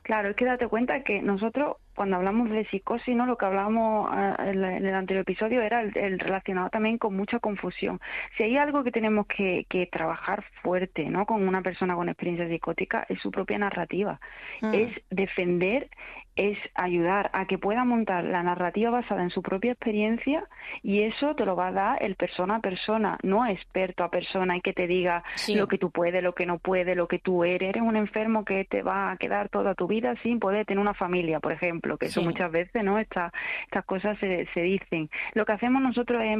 Claro, 0.04 0.30
es 0.30 0.36
que 0.36 0.46
date 0.46 0.68
cuenta 0.68 1.04
que 1.04 1.22
nosotros 1.22 1.78
cuando 2.00 2.16
hablamos 2.16 2.50
de 2.50 2.64
psicosis, 2.68 3.14
¿no? 3.14 3.26
Lo 3.26 3.38
que 3.38 3.46
hablábamos 3.46 4.10
ah, 4.10 4.38
en, 4.40 4.64
el 4.64 4.96
anterior 4.96 5.24
episodio 5.24 5.62
era 5.62 5.82
el, 5.82 5.98
el 5.98 6.18
relacionado 6.18 6.70
también 6.70 6.98
con 6.98 7.14
mucha 7.14 7.40
confusión. 7.40 8.00
Si 8.38 8.44
hay 8.44 8.56
algo 8.56 8.86
que 8.86 8.92
tenemos 8.92 9.28
que, 9.28 9.66
que 9.68 9.86
trabajar 9.86 10.46
fuerte, 10.64 11.10
¿no? 11.10 11.26
Con 11.26 11.46
una 11.46 11.62
persona 11.62 11.96
con 11.96 12.08
experiencia 12.08 12.48
psicótica 12.48 13.06
es 13.10 13.20
su 13.20 13.32
propia 13.32 13.58
narrativa. 13.58 14.22
Mm. 14.62 14.74
Es 14.76 15.02
defender, 15.10 15.90
es 16.38 16.58
ayudar 16.74 17.32
a 17.34 17.48
que 17.48 17.58
pueda 17.58 17.84
montar 17.84 18.24
la 18.24 18.44
narrativa 18.44 18.92
basada 18.92 19.24
en 19.24 19.30
su 19.30 19.42
propia 19.42 19.74
experiencia 19.74 20.46
y 20.82 21.02
eso 21.02 21.36
te 21.36 21.44
lo 21.44 21.58
va 21.58 21.68
a 21.68 21.72
dar 21.74 22.04
el 22.04 22.16
persona 22.16 22.56
a 22.56 22.60
persona, 22.62 23.18
no 23.24 23.46
experto 23.46 24.06
a 24.06 24.10
persona 24.10 24.56
y 24.56 24.62
que 24.62 24.72
te 24.72 24.88
diga 24.88 25.22
Sí. 25.36 25.56
lo 25.56 25.68
que 25.68 25.78
tú 25.78 25.92
puedes, 25.92 26.24
lo 26.24 26.34
que 26.34 26.46
no 26.46 26.58
puedes, 26.58 26.96
lo 26.96 27.10
que 27.10 27.20
tú 27.20 27.44
eres. 27.44 27.70
Eres 27.70 27.84
un 27.84 27.98
enfermo 27.98 28.46
que 28.46 28.64
te 28.64 28.84
va 28.84 29.12
a 29.12 29.18
quedar 29.18 29.50
toda 29.50 29.76
tu 29.76 29.88
vida 29.88 30.16
sin 30.24 30.40
poder 30.40 30.66
tener 30.66 30.80
una 30.80 30.94
familia, 30.94 31.42
por 31.42 31.52
ejemplo, 31.52 31.89
que 31.98 32.08
eso 32.08 32.20
Sí. 32.22 32.26
muchas 32.28 32.52
veces, 32.52 32.84
¿no? 32.84 33.00
Esta- 33.00 33.32
estas 33.66 33.86
cosas 33.86 34.18
se, 34.20 34.48
se 34.54 34.62
dicen. 34.62 35.10
Lo 35.34 35.46
que 35.46 35.54
hacemos 35.54 35.82
nosotros 35.82 36.22
es, 36.24 36.40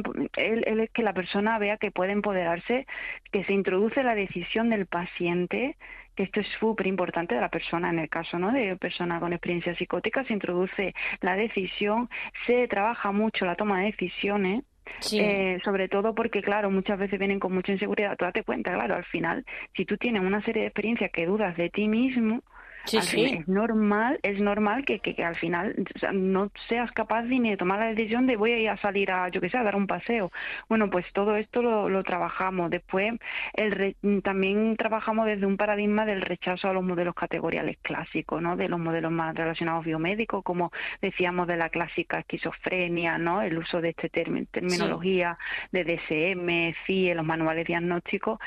es 0.66 0.90
que 0.90 1.02
la 1.02 1.12
persona 1.12 1.58
vea 1.58 1.76
que 1.76 1.90
puede 1.90 2.12
empoderarse, 2.12 2.86
que 3.32 3.44
se 3.44 3.52
introduce 3.52 4.02
la 4.02 4.14
decisión 4.14 4.70
del 4.70 4.86
paciente 4.86 5.76
que 6.16 6.24
esto 6.24 6.40
es 6.40 6.48
súper 6.58 6.88
importante 6.88 7.34
de 7.36 7.40
la 7.40 7.48
persona, 7.48 7.88
en 7.88 8.00
el 8.00 8.08
caso 8.08 8.36
¿no? 8.38 8.50
de 8.52 8.76
persona 8.76 9.20
con 9.20 9.32
experiencia 9.32 9.74
psicótica, 9.76 10.24
se 10.24 10.32
introduce 10.32 10.92
la 11.20 11.36
decisión, 11.36 12.10
se 12.46 12.66
trabaja 12.68 13.12
mucho 13.12 13.46
la 13.46 13.54
toma 13.54 13.78
de 13.80 13.86
decisiones, 13.86 14.64
Sí. 14.98 15.20
eh, 15.20 15.60
sobre 15.64 15.88
todo 15.88 16.14
porque, 16.16 16.42
claro, 16.42 16.68
muchas 16.68 16.98
veces 16.98 17.16
vienen 17.18 17.38
con 17.38 17.54
mucha 17.54 17.70
inseguridad. 17.72 18.16
Tú 18.16 18.24
date 18.24 18.42
cuenta, 18.42 18.74
claro, 18.74 18.96
al 18.96 19.04
final, 19.04 19.44
si 19.76 19.84
tú 19.84 19.96
tienes 19.96 20.20
una 20.22 20.42
serie 20.42 20.62
de 20.62 20.68
experiencias 20.68 21.12
que 21.12 21.26
dudas 21.26 21.56
de 21.56 21.70
ti 21.70 21.86
mismo, 21.86 22.42
Sí, 22.84 22.96
al 22.96 23.02
sí. 23.02 23.16
final 23.16 23.40
es 23.42 23.48
normal, 23.48 24.18
es 24.22 24.40
normal 24.40 24.84
que, 24.84 25.00
que, 25.00 25.14
que 25.14 25.24
al 25.24 25.36
final 25.36 25.74
o 25.94 25.98
sea, 25.98 26.12
no 26.12 26.50
seas 26.68 26.90
capaz 26.92 27.22
ni 27.22 27.50
de 27.50 27.56
tomar 27.56 27.78
la 27.78 27.86
decisión 27.94 28.26
de 28.26 28.36
voy 28.36 28.52
a 28.52 28.58
ir 28.58 28.68
a 28.70 28.76
salir 28.78 29.10
a, 29.10 29.28
yo 29.28 29.40
qué 29.40 29.50
sé, 29.50 29.58
a 29.58 29.62
dar 29.62 29.76
un 29.76 29.86
paseo. 29.86 30.32
Bueno, 30.68 30.90
pues 30.90 31.06
todo 31.12 31.36
esto 31.36 31.62
lo, 31.62 31.88
lo 31.88 32.02
trabajamos. 32.02 32.70
Después, 32.70 33.14
el 33.54 33.72
re- 33.72 33.96
también 34.22 34.76
trabajamos 34.76 35.26
desde 35.26 35.46
un 35.46 35.56
paradigma 35.56 36.06
del 36.06 36.22
rechazo 36.22 36.68
a 36.68 36.72
los 36.72 36.82
modelos 36.82 37.14
categoriales 37.14 37.76
clásicos, 37.82 38.40
¿no? 38.42 38.56
De 38.56 38.68
los 38.68 38.80
modelos 38.80 39.12
más 39.12 39.34
relacionados 39.34 39.84
biomédicos, 39.84 40.42
como 40.42 40.72
decíamos 41.00 41.46
de 41.46 41.56
la 41.56 41.68
clásica 41.68 42.18
esquizofrenia, 42.20 43.18
¿no? 43.18 43.42
El 43.42 43.58
uso 43.58 43.80
de 43.80 43.90
este 43.90 44.08
término, 44.08 44.46
terminología 44.50 45.38
de 45.72 45.84
DSM, 45.84 46.74
CIE, 46.86 47.14
los 47.14 47.26
manuales 47.26 47.66
diagnósticos. 47.66 48.38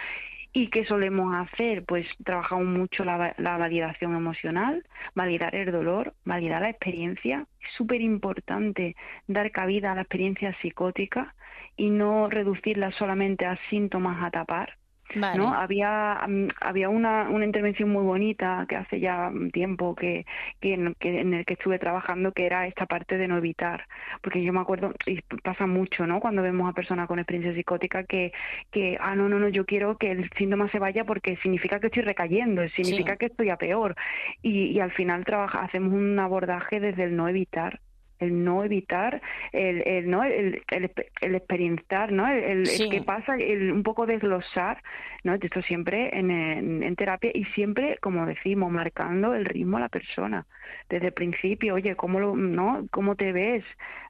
¿Y 0.53 0.69
qué 0.69 0.85
solemos 0.85 1.33
hacer? 1.35 1.83
Pues 1.85 2.07
trabajamos 2.23 2.65
mucho 2.67 3.03
la, 3.03 3.17
va- 3.17 3.33
la 3.37 3.57
validación 3.57 4.15
emocional, 4.15 4.83
validar 5.15 5.55
el 5.55 5.71
dolor, 5.71 6.13
validar 6.25 6.61
la 6.61 6.69
experiencia. 6.69 7.47
Es 7.59 7.71
súper 7.75 8.01
importante 8.01 8.95
dar 9.27 9.51
cabida 9.51 9.91
a 9.91 9.95
la 9.95 10.01
experiencia 10.01 10.55
psicótica 10.61 11.35
y 11.75 11.89
no 11.89 12.29
reducirla 12.29 12.91
solamente 12.91 13.45
a 13.45 13.57
síntomas 13.69 14.23
a 14.23 14.29
tapar. 14.31 14.77
Vale. 15.15 15.37
¿no? 15.37 15.53
Había, 15.53 16.19
mm, 16.27 16.47
había 16.61 16.89
una, 16.89 17.29
una 17.29 17.45
intervención 17.45 17.89
muy 17.89 18.03
bonita 18.03 18.65
que 18.67 18.75
hace 18.75 18.99
ya 18.99 19.31
tiempo 19.51 19.95
que, 19.95 20.25
que, 20.59 20.73
en, 20.73 20.95
que 20.95 21.19
en 21.19 21.33
el 21.33 21.45
que 21.45 21.53
estuve 21.53 21.77
trabajando 21.79 22.31
que 22.31 22.45
era 22.45 22.67
esta 22.67 22.85
parte 22.85 23.17
de 23.17 23.27
no 23.27 23.37
evitar, 23.37 23.85
porque 24.21 24.43
yo 24.43 24.53
me 24.53 24.59
acuerdo, 24.61 24.93
y 25.05 25.21
pasa 25.43 25.67
mucho, 25.67 26.07
¿no? 26.07 26.19
Cuando 26.19 26.41
vemos 26.41 26.69
a 26.69 26.73
personas 26.73 27.07
con 27.07 27.19
experiencia 27.19 27.53
psicótica 27.53 28.03
que, 28.03 28.31
que, 28.71 28.97
ah, 28.99 29.15
no, 29.15 29.29
no, 29.29 29.39
no, 29.39 29.49
yo 29.49 29.65
quiero 29.65 29.97
que 29.97 30.11
el 30.11 30.29
síntoma 30.37 30.69
se 30.69 30.79
vaya 30.79 31.03
porque 31.03 31.37
significa 31.37 31.79
que 31.79 31.87
estoy 31.87 32.03
recayendo, 32.03 32.67
significa 32.69 33.13
Sí. 33.13 33.17
que 33.19 33.25
estoy 33.27 33.49
a 33.49 33.57
peor. 33.57 33.95
Y, 34.41 34.65
y 34.67 34.79
al 34.79 34.91
final 34.91 35.25
trabaja, 35.25 35.61
hacemos 35.61 35.93
un 35.93 36.17
abordaje 36.19 36.79
desde 36.79 37.03
el 37.03 37.15
no 37.15 37.27
evitar 37.27 37.79
el 38.19 38.43
no 38.43 38.63
evitar, 38.63 39.21
el, 39.51 39.81
el 39.87 40.09
no 40.09 40.23
el, 40.23 40.61
el, 40.71 40.91
el 41.21 41.35
experienciar, 41.35 42.11
¿no? 42.11 42.27
El, 42.27 42.65
Sí. 42.67 42.89
qué 42.89 43.01
pasa, 43.01 43.35
el 43.35 43.71
un 43.71 43.83
poco 43.83 44.05
desglosar, 44.05 44.81
¿no? 45.23 45.33
Esto 45.33 45.61
siempre 45.61 46.17
en, 46.17 46.31
en, 46.31 46.83
en 46.83 46.95
terapia 46.95 47.31
y 47.33 47.45
siempre, 47.55 47.97
como 48.01 48.25
decimos, 48.25 48.71
marcando 48.71 49.33
el 49.35 49.45
ritmo 49.45 49.77
a 49.77 49.81
la 49.81 49.89
persona 49.89 50.45
desde 50.89 51.07
el 51.07 51.13
principio. 51.13 51.75
Oye, 51.75 51.95
¿cómo 51.95 52.19
lo, 52.19 52.35
no? 52.35 52.87
¿Cómo 52.91 53.15
te 53.15 53.31
ves? 53.31 53.63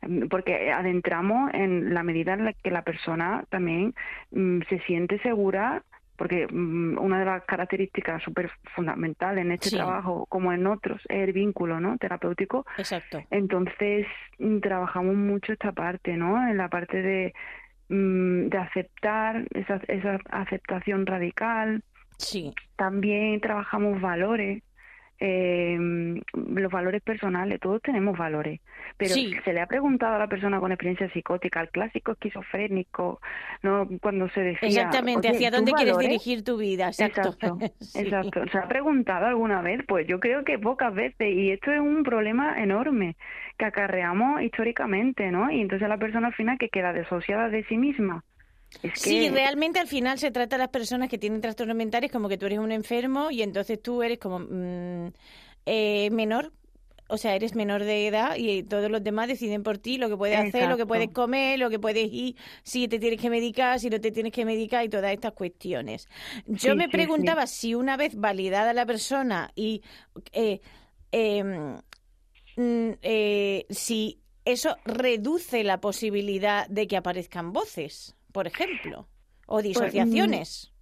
Mm, 0.07 0.27
Porque 0.27 0.71
adentramos 0.71 1.53
en 1.53 1.93
la 1.93 2.03
medida 2.03 2.33
en 2.33 2.45
la 2.45 2.53
que 2.53 2.71
la 2.71 2.83
persona 2.83 3.43
también 3.49 3.93
mm, 4.31 4.61
se 4.69 4.79
siente 4.79 5.19
segura 5.19 5.83
porque 6.15 6.47
mm, 6.47 6.97
una 6.99 7.19
de 7.19 7.25
las 7.25 7.43
características 7.45 8.21
súper 8.23 8.51
fundamentales 8.75 9.43
en 9.45 9.51
este 9.51 9.69
Sí. 9.69 9.75
trabajo, 9.75 10.25
como 10.27 10.53
en 10.53 10.67
otros, 10.67 11.01
es 11.09 11.27
el 11.27 11.33
vínculo 11.33 11.79
¿no? 11.79 11.97
terapéutico. 11.97 12.65
Exacto. 12.77 13.23
Entonces 13.31 14.05
mm, 14.39 14.59
trabajamos 14.59 15.15
mucho 15.15 15.53
esta 15.53 15.71
parte, 15.71 16.15
¿no? 16.17 16.47
En 16.47 16.57
la 16.57 16.69
parte 16.69 17.01
de, 17.01 17.33
mm, 17.89 18.47
de 18.49 18.57
aceptar, 18.57 19.45
esa, 19.53 19.79
esa 19.87 20.19
aceptación 20.29 21.05
radical. 21.05 21.83
Sí. 22.17 22.53
También 22.75 23.41
trabajamos 23.41 23.99
valores, 23.99 24.61
eh, 25.25 25.77
los 26.33 26.71
valores 26.71 27.01
personales. 27.01 27.57
Todos 27.61 27.81
tenemos 27.81 28.17
valores, 28.17 28.59
pero 28.97 29.13
Sí. 29.13 29.33
se 29.45 29.53
le 29.53 29.61
ha 29.61 29.67
preguntado 29.67 30.15
a 30.15 30.19
la 30.19 30.27
persona 30.27 30.59
con 30.59 30.71
experiencia 30.73 31.09
psicótica, 31.13 31.61
al 31.61 31.69
clásico 31.69 32.11
esquizofrénico, 32.11 33.21
¿no? 33.61 33.87
Cuando 34.01 34.27
se 34.29 34.41
decía 34.41 34.67
Exactamente. 34.67 35.29
"Oye, 35.29 35.37
¿Hacia 35.37 35.49
¿tus 35.51 35.57
dónde 35.59 35.71
quieres 35.71 35.93
valores?". 35.95 36.09
dirigir 36.09 36.43
tu 36.43 36.57
vida? 36.57 36.87
Exacto. 36.87 37.29
Exacto, 37.29 37.57
Sí. 37.79 37.99
exacto. 38.01 38.41
¿Se 38.51 38.57
ha 38.57 38.67
preguntado 38.67 39.25
alguna 39.27 39.61
vez? 39.61 39.81
Pues 39.87 40.05
yo 40.07 40.19
creo 40.19 40.43
que 40.43 40.59
pocas 40.59 40.93
veces 40.93 41.33
y 41.33 41.51
esto 41.51 41.71
es 41.71 41.79
un 41.79 42.03
problema 42.03 42.61
enorme 42.61 43.15
que 43.57 43.65
acarreamos 43.65 44.41
históricamente, 44.41 45.31
¿no? 45.31 45.49
Y 45.51 45.61
entonces 45.61 45.87
la 45.87 45.97
persona 45.97 46.27
al 46.27 46.33
final 46.33 46.57
que 46.57 46.67
queda 46.67 46.91
desociada 46.91 47.47
de 47.49 47.63
sí 47.65 47.77
misma. 47.77 48.23
Es 48.81 48.91
que 48.93 48.93
Sí, 48.93 49.29
realmente 49.29 49.79
al 49.79 49.87
final 49.87 50.19
se 50.19 50.31
trata 50.31 50.55
a 50.55 50.59
las 50.59 50.69
personas 50.69 51.09
que 51.09 51.17
tienen 51.17 51.41
trastornos 51.41 51.75
mentales 51.77 52.11
como 52.11 52.29
que 52.29 52.37
tú 52.37 52.45
eres 52.47 52.59
un 52.59 52.71
enfermo 52.71 53.31
y 53.31 53.41
entonces 53.41 53.81
tú 53.81 54.03
eres 54.03 54.19
como 54.19 54.39
mm, 54.39 55.13
eh, 55.65 56.09
menor, 56.11 56.51
o 57.07 57.17
sea, 57.17 57.35
eres 57.35 57.55
menor 57.55 57.83
de 57.83 58.07
edad 58.07 58.35
y 58.37 58.63
todos 58.63 58.89
los 58.91 59.03
demás 59.03 59.27
deciden 59.27 59.63
por 59.63 59.77
ti 59.77 59.97
lo 59.97 60.09
que 60.09 60.17
puedes 60.17 60.37
hacer, 60.39 60.67
lo 60.69 60.77
que 60.77 60.85
puedes 60.85 61.09
comer, 61.11 61.59
lo 61.59 61.69
que 61.69 61.79
puedes 61.79 62.07
ir, 62.11 62.35
si 62.63 62.87
te 62.87 62.99
tienes 62.99 63.19
que 63.21 63.29
medicar, 63.29 63.79
si 63.79 63.89
no 63.89 63.99
te 64.01 64.11
tienes 64.11 64.31
que 64.33 64.45
medicar 64.45 64.83
y 64.85 64.89
todas 64.89 65.11
estas 65.13 65.33
cuestiones. 65.33 66.07
Yo 66.45 66.75
Sí, 66.75 66.75
me 66.75 66.89
sí, 66.89 67.07
preguntaba 67.07 67.47
si 67.47 67.75
una 67.75 67.97
vez 67.97 68.15
validada 68.15 68.73
la 68.73 68.85
persona 68.85 69.51
y... 69.55 69.81
eh, 70.33 70.61
em, 71.11 71.77
mm, 72.55 72.91
eh, 73.01 73.65
si 73.69 74.21
eso 74.45 74.77
reduce 74.85 75.63
la 75.63 75.79
posibilidad 75.81 76.67
de 76.69 76.87
que 76.87 76.97
aparezcan 76.97 77.53
voces, 77.53 78.15
por 78.33 78.47
ejemplo, 78.47 79.07
o 79.45 79.55
Pues, 79.55 79.63
disociaciones. 79.63 80.73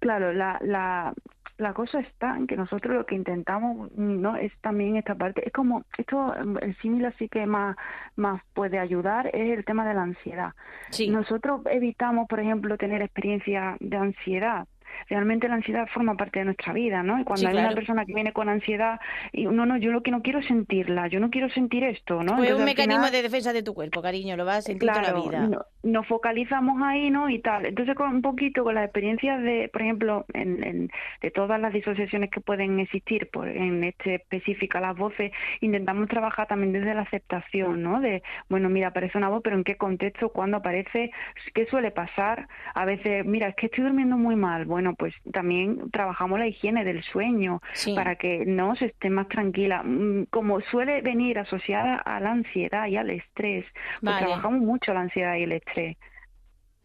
Claro, 0.00 0.32
la, 0.32 0.58
la, 0.62 1.14
la 1.58 1.72
cosa 1.72 2.00
está 2.00 2.36
en 2.36 2.46
que 2.46 2.56
nosotros 2.56 2.94
lo 2.94 3.06
que 3.06 3.14
intentamos 3.14 3.90
no 3.92 4.36
es 4.36 4.52
también 4.60 4.96
esta 4.96 5.14
parte, 5.14 5.46
es 5.46 5.52
como, 5.52 5.84
esto, 5.96 6.34
el 6.60 6.76
símil 6.78 7.06
así 7.06 7.28
que 7.28 7.46
más, 7.46 7.76
más 8.14 8.42
puede 8.54 8.78
ayudar 8.78 9.28
es 9.28 9.56
el 9.56 9.64
tema 9.64 9.86
de 9.86 9.94
la 9.94 10.02
ansiedad. 10.02 10.52
sí, 10.90 11.08
Nosotros 11.08 11.62
evitamos, 11.70 12.28
por 12.28 12.40
ejemplo, 12.40 12.76
tener 12.76 13.02
experiencias 13.02 13.76
de 13.80 13.96
ansiedad. 13.96 14.66
Realmente 15.08 15.48
la 15.48 15.54
ansiedad 15.56 15.86
forma 15.92 16.14
parte 16.16 16.38
de 16.40 16.44
nuestra 16.46 16.72
vida, 16.72 17.02
¿no? 17.02 17.18
Y 17.20 17.24
cuando 17.24 17.40
Sí, 17.40 17.46
hay 17.46 17.52
claro. 17.52 17.68
una 17.68 17.74
persona 17.76 18.04
que 18.04 18.14
viene 18.14 18.32
con 18.32 18.48
ansiedad 18.48 18.98
y 19.32 19.46
no, 19.46 19.66
no, 19.66 19.76
yo 19.76 19.92
lo 19.92 20.02
que 20.02 20.10
no 20.10 20.22
quiero 20.22 20.42
sentirla, 20.42 21.08
yo 21.08 21.20
no 21.20 21.30
quiero 21.30 21.48
sentir 21.50 21.84
esto, 21.84 22.16
¿no? 22.22 22.32
Entonces, 22.32 22.54
un 22.56 22.64
mecanismo 22.64 23.04
final- 23.04 23.12
de 23.12 23.22
defensa 23.22 23.52
de 23.52 23.62
tu 23.62 23.74
cuerpo, 23.74 24.02
cariño, 24.02 24.36
lo 24.36 24.44
vas 24.44 24.58
a 24.58 24.62
sentir 24.62 24.88
toda 24.88 25.02
la 25.02 25.12
vida. 25.12 25.40
no- 25.48 25.64
nos 25.82 26.06
focalizamos 26.08 26.82
ahí, 26.82 27.10
¿no? 27.10 27.30
Y 27.30 27.38
tal. 27.40 27.66
Entonces, 27.66 27.94
con 27.94 28.08
un 28.12 28.22
poquito 28.22 28.64
con 28.64 28.74
las 28.74 28.84
experiencias 28.84 29.40
de, 29.42 29.68
por 29.72 29.82
ejemplo, 29.82 30.24
en, 30.34 30.62
en- 30.64 30.90
de 31.22 31.30
todas 31.30 31.60
las 31.60 31.72
disociaciones 31.72 32.30
que 32.30 32.40
pueden 32.40 32.80
existir, 32.80 33.28
por, 33.30 33.48
en 33.48 33.84
este 33.84 34.16
específica 34.16 34.80
las 34.80 34.96
voces, 34.96 35.30
intentamos 35.60 36.08
trabajar 36.08 36.46
también 36.48 36.72
desde 36.72 36.94
la 36.94 37.02
aceptación, 37.02 37.82
¿no? 37.82 38.00
De, 38.00 38.22
bueno, 38.48 38.68
mira, 38.68 38.88
aparece 38.88 39.16
una 39.18 39.28
voz, 39.28 39.42
pero 39.44 39.56
¿en 39.56 39.64
qué 39.64 39.76
contexto? 39.76 40.30
¿Cuándo 40.30 40.56
aparece? 40.58 41.10
¿Qué 41.54 41.66
suele 41.66 41.90
pasar? 41.90 42.48
A 42.74 42.84
veces, 42.84 43.24
mira, 43.24 43.48
es 43.48 43.54
que 43.56 43.66
estoy 43.66 43.84
durmiendo 43.84 44.16
muy 44.16 44.36
mal. 44.36 44.64
Bueno, 44.64 44.85
pues 44.94 45.14
también 45.32 45.90
trabajamos 45.90 46.38
la 46.38 46.46
higiene 46.46 46.84
del 46.84 47.02
sueño 47.02 47.60
Sí. 47.74 47.94
para 47.94 48.16
que 48.16 48.44
no 48.46 48.76
se 48.76 48.86
esté 48.86 49.10
más 49.10 49.28
tranquila. 49.28 49.82
Mm, 49.82 50.26
Como 50.30 50.60
suele 50.60 51.00
venir 51.02 51.38
asociada 51.38 51.96
a 51.96 52.20
la 52.20 52.32
ansiedad 52.32 52.86
y 52.86 52.96
al 52.96 53.10
estrés, 53.10 53.64
pues 54.00 54.14
Vale. 54.14 54.26
trabajamos 54.26 54.60
mucho 54.60 54.92
la 54.94 55.00
ansiedad 55.00 55.36
y 55.36 55.42
el 55.42 55.52
estrés. 55.52 55.96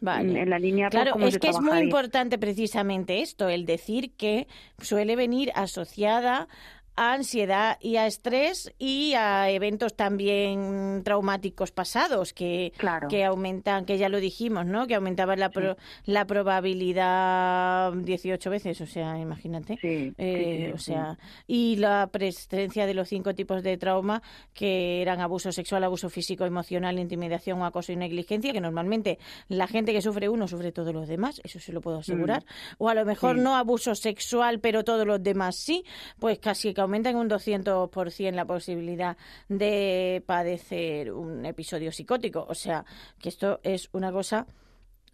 Vale. 0.03 0.41
En 0.41 0.50
la 0.50 0.58
línea, 0.58 0.89
pues, 0.89 1.03
Claro, 1.03 1.20
es 1.27 1.38
que 1.38 1.50
es 1.50 1.62
muy 1.62 1.77
ahí. 1.77 1.84
importante 1.84 2.39
precisamente 2.39 3.22
esto, 3.22 3.50
el 3.50 3.67
decir 3.67 4.15
que 4.17 4.48
suele 4.79 5.15
venir 5.15 5.51
asociada 5.53 6.48
a 6.95 7.13
ansiedad 7.13 7.77
y 7.81 7.95
a 7.95 8.05
estrés 8.05 8.74
y 8.77 9.13
a 9.13 9.50
eventos 9.50 9.95
también 9.95 11.01
traumáticos 11.03 11.71
pasados 11.71 12.33
que, 12.33 12.74
Claro. 12.77 13.07
que 13.07 13.24
aumentan, 13.24 13.86
que 13.86 13.98
ya 13.98 14.10
lo 14.10 14.19
dijimos, 14.19 14.65
¿no? 14.65 14.88
Que 14.88 14.95
aumentaban 14.95 15.39
la, 15.39 15.50
pro- 15.50 15.77
la 16.05 16.25
probabilidad 16.25 17.93
18 17.93 18.50
veces, 18.50 18.81
o 18.81 18.86
sea, 18.86 19.17
imagínate. 19.17 19.77
Sí, 19.81 20.13
Eh, 20.17 20.65
sí, 20.67 20.74
o 20.74 20.77
sea, 20.77 21.17
y 21.48 21.77
la 21.77 22.07
presencia 22.12 22.86
de 22.86 22.93
los 22.93 23.07
cinco 23.10 23.33
tipos 23.33 23.63
de 23.63 23.77
trauma 23.77 24.21
que 24.53 25.01
eran 25.01 25.21
abuso 25.21 25.51
sexual, 25.51 25.83
abuso 25.83 26.10
físico, 26.10 26.45
emocional, 26.45 27.00
intimidación, 27.00 27.63
acoso 27.63 27.91
y 27.91 27.95
negligencia, 27.95 28.53
que 28.53 28.62
normalmente 28.62 29.17
la 29.48 29.67
gente 29.67 29.93
que 29.93 30.01
sufre 30.01 30.29
uno 30.29 30.48
sufre 30.48 30.71
todos 30.71 30.93
los 30.93 31.07
demás, 31.07 31.41
eso 31.43 31.60
se 31.60 31.71
lo 31.74 31.81
puedo 31.81 32.00
asegurar. 32.00 32.43
O 32.77 32.89
a 32.89 32.93
lo 32.95 33.05
mejor 33.05 33.38
Mm. 33.38 33.41
No 33.43 33.55
abuso 33.55 33.95
sexual, 33.95 34.60
pero 34.60 34.83
todos 34.83 35.05
los 35.07 35.21
demás 35.24 35.55
sí, 35.55 35.83
pues 36.19 36.38
casi 36.39 36.74
que 36.81 36.83
aumenta 36.83 37.11
en 37.11 37.17
un 37.17 37.29
200% 37.29 38.31
la 38.31 38.45
posibilidad 38.45 39.15
de 39.50 40.23
padecer 40.25 41.11
un 41.11 41.45
episodio 41.45 41.91
psicótico. 41.91 42.43
O 42.50 42.55
sea, 42.55 42.85
que 43.19 43.29
esto 43.29 43.59
es 43.61 43.89
una 43.93 44.11
cosa, 44.11 44.47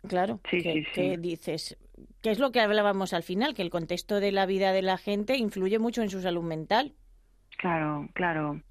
claro, 0.08 0.40
Sí, 0.50 0.62
que, 0.62 0.74
sí, 0.74 0.84
sí. 0.84 0.92
que 0.94 1.18
dices, 1.18 1.78
que 2.22 2.32
es 2.32 2.40
lo 2.40 2.52
que 2.54 2.62
hablábamos 2.62 3.12
al 3.12 3.24
final, 3.24 3.54
que 3.54 3.64
el 3.64 3.70
contexto 3.70 4.22
de 4.22 4.32
la 4.32 4.46
vida 4.46 4.72
de 4.72 4.82
la 4.82 4.98
gente 4.98 5.36
influye 5.36 5.78
mucho 5.78 6.02
en 6.02 6.10
su 6.10 6.22
salud 6.22 6.44
mental. 6.44 6.94
Claro, 7.58 8.08
claro. 8.14 8.62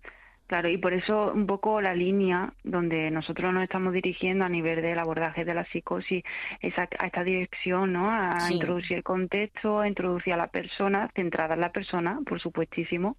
Claro, 0.46 0.68
y 0.68 0.78
por 0.78 0.92
eso 0.92 1.32
un 1.34 1.44
poco 1.46 1.80
la 1.80 1.92
línea 1.92 2.52
donde 2.62 3.10
nosotros 3.10 3.52
nos 3.52 3.64
estamos 3.64 3.92
dirigiendo 3.92 4.44
a 4.44 4.48
nivel 4.48 4.80
del 4.80 4.96
abordaje 4.98 5.44
de 5.44 5.54
la 5.54 5.64
psicosis 5.64 6.22
es 6.60 6.78
a, 6.78 6.88
a 7.00 7.06
esta 7.06 7.24
dirección, 7.24 7.92
¿no? 7.92 8.08
A 8.12 8.46
Sí. 8.46 8.54
introducir 8.54 8.98
el 8.98 9.02
contexto, 9.02 9.80
a 9.80 9.88
introducir 9.88 10.32
a 10.34 10.36
la 10.36 10.46
persona, 10.46 11.10
centrada 11.16 11.54
en 11.54 11.60
la 11.62 11.72
persona, 11.72 12.20
por 12.24 12.38
supuestísimo, 12.40 13.16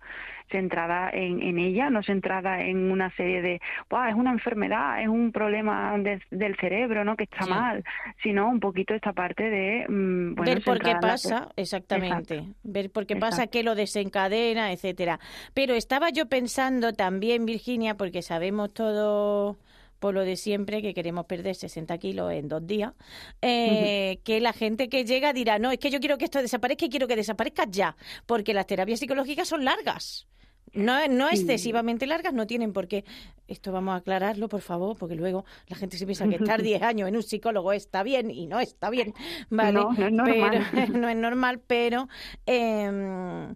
centrada 0.50 1.10
en, 1.12 1.42
en 1.42 1.60
ella, 1.60 1.90
no 1.90 2.02
centrada 2.02 2.62
en 2.62 2.90
una 2.92 3.10
serie 3.18 3.42
de, 3.42 3.62
"Buah, 3.90 4.10
es 4.10 4.16
una 4.16 4.32
enfermedad, 4.32 5.02
es 5.02 5.10
un 5.10 5.34
problema 5.34 5.98
de- 5.98 6.22
del 6.32 6.56
cerebro, 6.56 7.04
¿no? 7.04 7.18
Que 7.18 7.26
está 7.26 7.44
Sí. 7.44 7.50
mal, 7.50 7.84
sino 8.24 8.48
un 8.48 8.62
poquito 8.62 8.94
esta 8.94 9.12
parte 9.12 9.50
de, 9.50 9.86
mm, 9.90 10.36
bueno, 10.36 10.54
ver 10.54 10.64
por 10.64 10.80
qué 10.80 10.96
pasa, 11.02 11.50
exactamente. 11.58 12.36
Exacto. 12.36 12.56
Ver 12.64 12.90
por 12.90 13.06
qué 13.06 13.18
pasa, 13.18 13.48
qué 13.48 13.64
lo 13.64 13.76
desencadena, 13.76 14.72
etcétera. 14.72 15.20
Pero 15.54 15.74
estaba 15.74 16.10
yo 16.10 16.28
pensando 16.28 16.94
también, 16.94 17.17
Virginia, 17.20 17.96
porque 17.96 18.22
sabemos 18.22 18.74
todo 18.74 19.58
por 20.00 20.14
lo 20.14 20.22
de 20.22 20.36
siempre 20.36 20.82
que 20.82 20.94
queremos 20.94 21.26
perder 21.26 21.56
60 21.56 21.98
kilos 21.98 22.32
en 22.32 22.48
dos 22.48 22.66
días, 22.66 22.94
eh, 23.42 24.20
que 24.24 24.40
la 24.40 24.54
gente 24.54 24.90
que 24.90 25.06
llega 25.06 25.34
dirá, 25.34 25.60
no, 25.60 25.72
es 25.72 25.80
que 25.80 25.90
yo 25.90 26.00
quiero 26.00 26.18
que 26.18 26.26
esto 26.26 26.42
desaparezca 26.42 26.86
y 26.86 26.90
quiero 26.90 27.08
que 27.08 27.16
desaparezca 27.16 27.66
ya, 27.70 27.96
porque 28.26 28.54
las 28.54 28.68
terapias 28.68 29.00
psicológicas 29.00 29.48
son 29.48 29.66
largas. 29.66 30.28
No, 30.74 31.08
no 31.08 31.30
excesivamente 31.30 32.06
largas, 32.06 32.34
no 32.34 32.46
tienen 32.46 32.74
por 32.74 32.88
qué. 32.88 33.06
Esto 33.48 33.72
vamos 33.72 33.94
a 33.94 33.98
aclararlo, 33.98 34.50
por 34.50 34.62
favor, 34.62 34.96
porque 34.98 35.16
luego 35.16 35.46
la 35.68 35.76
gente 35.76 35.98
se 35.98 36.06
piensa 36.06 36.28
que 36.28 36.36
estar 36.36 36.62
10 36.62 36.82
años 36.84 37.10
en 37.10 37.16
un 37.16 37.24
psicólogo 37.24 37.72
está 37.74 38.04
bien 38.04 38.30
y 38.30 38.46
no 38.48 38.60
está 38.60 38.90
bien. 38.90 39.14
¿vale? 39.50 39.80
No, 39.80 39.94
no 39.94 40.06
es 40.06 40.12
normal. 40.12 40.68
Pero, 40.72 40.88
no 41.00 41.10
es 41.10 41.16
normal, 41.16 41.62
pero 41.66 42.10
em, 42.46 43.56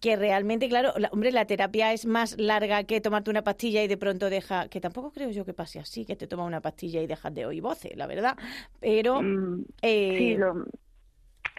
que 0.00 0.16
realmente, 0.16 0.68
claro, 0.68 0.92
la- 0.98 1.08
hombre, 1.12 1.32
la 1.32 1.46
terapia 1.46 1.92
es 1.92 2.06
más 2.06 2.36
larga 2.38 2.84
que 2.84 3.00
tomarte 3.00 3.30
una 3.30 3.42
pastilla 3.44 3.82
y 3.82 3.88
de 3.88 3.96
pronto 3.96 4.30
deja, 4.30 4.68
que 4.68 4.80
tampoco 4.80 5.10
creo 5.12 5.30
yo 5.30 5.44
que 5.44 5.54
pase 5.54 5.78
así, 5.80 6.04
que 6.04 6.16
te 6.16 6.26
tomas 6.26 6.46
una 6.46 6.60
pastilla 6.60 7.02
y 7.02 7.06
dejas 7.06 7.34
de 7.34 7.46
oír 7.46 7.62
voces, 7.62 7.96
la 7.96 8.06
verdad. 8.06 8.36
Pero 8.80 9.22
Mm, 9.22 9.62
eh, 9.82 10.16
Sí, 10.18 10.36
lo- 10.36 10.64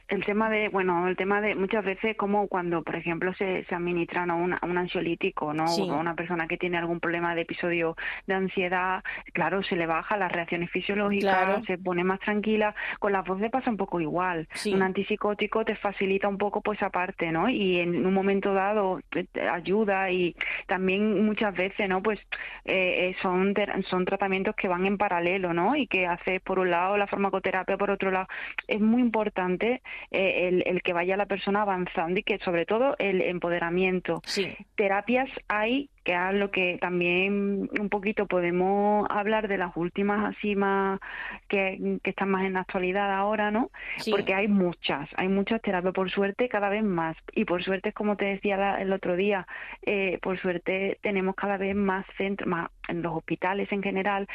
el 0.10 0.24
tema 0.26 0.50
de, 0.50 0.70
bueno, 0.70 1.08
el 1.08 1.16
tema 1.18 1.42
de 1.42 1.56
muchas 1.56 1.84
veces 1.84 2.16
como 2.16 2.48
cuando, 2.48 2.82
por 2.84 2.96
ejemplo, 2.96 3.34
se, 3.34 3.66
se 3.66 3.76
administran 3.76 4.32
a 4.32 4.36
un, 4.36 4.54
a 4.54 4.60
un 4.64 4.78
ansiolítico, 4.78 5.54
¿no? 5.54 5.68
Sí. 5.68 5.82
O 5.90 5.94
a 5.94 5.98
una 5.98 6.16
persona 6.16 6.48
que 6.48 6.58
tiene 6.58 6.78
algún 6.78 7.00
problema 7.00 7.36
de 7.36 7.42
episodio 7.42 7.96
de 8.26 8.34
ansiedad, 8.34 9.04
claro, 9.34 9.64
se 9.64 9.76
le 9.76 9.86
baja 9.86 10.16
las 10.18 10.32
reacciones 10.32 10.72
fisiológicas, 10.72 11.28
Claro. 11.46 11.64
se 11.66 11.78
pone 11.78 12.04
más 12.04 12.20
tranquila. 12.22 12.74
Con 13.00 13.12
las 13.12 13.26
voces 13.26 13.52
pasa 13.52 13.70
un 13.70 13.78
poco 13.78 14.00
igual. 14.00 14.48
Sí. 14.54 14.74
Un 14.74 14.82
antipsicótico 14.82 15.66
te 15.66 15.76
facilita 15.76 16.28
un 16.28 16.38
poco 16.38 16.62
pues 16.62 16.78
esa 16.78 16.90
parte, 16.90 17.32
¿no? 17.32 17.50
Y 17.50 17.80
en 17.80 18.06
un 18.06 18.14
momento 18.14 18.54
dado 18.54 19.02
te- 19.10 19.26
te 19.26 19.48
ayuda 19.48 20.10
y 20.12 20.36
también 20.68 21.26
muchas 21.26 21.54
veces, 21.56 21.90
¿no? 21.90 22.02
Pues 22.02 22.20
eh, 22.66 23.10
eh, 23.10 23.16
son, 23.22 23.54
son 23.90 24.06
tratamientos 24.06 24.56
que 24.56 24.68
van 24.68 24.86
en 24.86 24.98
paralelo, 24.98 25.54
¿no? 25.54 25.76
Y 25.76 25.88
que 25.88 26.06
hace 26.08 26.40
por 26.40 26.60
un 26.60 26.70
lado 26.72 26.98
la 26.98 27.08
farmacoterapia, 27.08 27.78
por 27.78 27.92
otro 27.92 28.12
lado. 28.12 28.28
Es 28.68 28.80
muy 28.80 29.02
importante 29.02 29.82
eh, 30.12 30.48
el, 30.48 30.64
el 30.66 30.82
que 30.82 30.94
vaya 30.94 31.18
la 31.18 31.26
persona 31.26 31.62
avanzando 31.62 32.20
y 32.20 32.24
que 32.24 32.38
sobre 32.40 32.66
todo 32.66 32.96
el 33.00 33.22
empoderamiento. 33.22 34.22
sí, 34.26 34.56
Terapias 34.76 35.30
hay 35.48 35.90
que 36.04 36.14
es 36.14 36.34
lo 36.36 36.52
que 36.52 36.78
también 36.80 37.70
un 37.78 37.90
poquito 37.90 38.28
podemos 38.28 39.06
hablar 39.10 39.50
de 39.50 39.58
las 39.58 39.76
últimas 39.76 40.34
así 40.38 40.56
más 40.56 41.02
que, 41.50 41.98
que 42.02 42.12
están 42.12 42.30
más 42.30 42.46
en 42.46 42.54
la 42.54 42.62
actualidad 42.62 43.12
ahora, 43.14 43.52
¿no? 43.52 43.72
sí. 43.98 44.12
Porque 44.12 44.34
hay 44.34 44.48
muchas, 44.48 45.10
hay 45.18 45.28
muchas 45.28 45.62
terapias, 45.62 45.94
por 45.94 46.10
suerte 46.10 46.48
cada 46.48 46.70
vez 46.70 46.82
más. 46.84 47.18
Y 47.34 47.44
por 47.44 47.62
suerte, 47.62 47.92
como 47.92 48.16
te 48.16 48.24
decía 48.24 48.56
la- 48.56 48.82
el 48.82 48.94
otro 48.94 49.18
día, 49.18 49.46
eh, 49.82 50.18
por 50.22 50.40
suerte 50.40 50.98
tenemos 51.02 51.36
cada 51.36 51.58
vez 51.58 51.76
más 51.76 52.06
centros, 52.18 52.48
más 52.48 52.70
en 52.88 53.02
los 53.02 53.14
hospitales 53.14 53.70
en 53.74 53.84
general, 53.84 54.28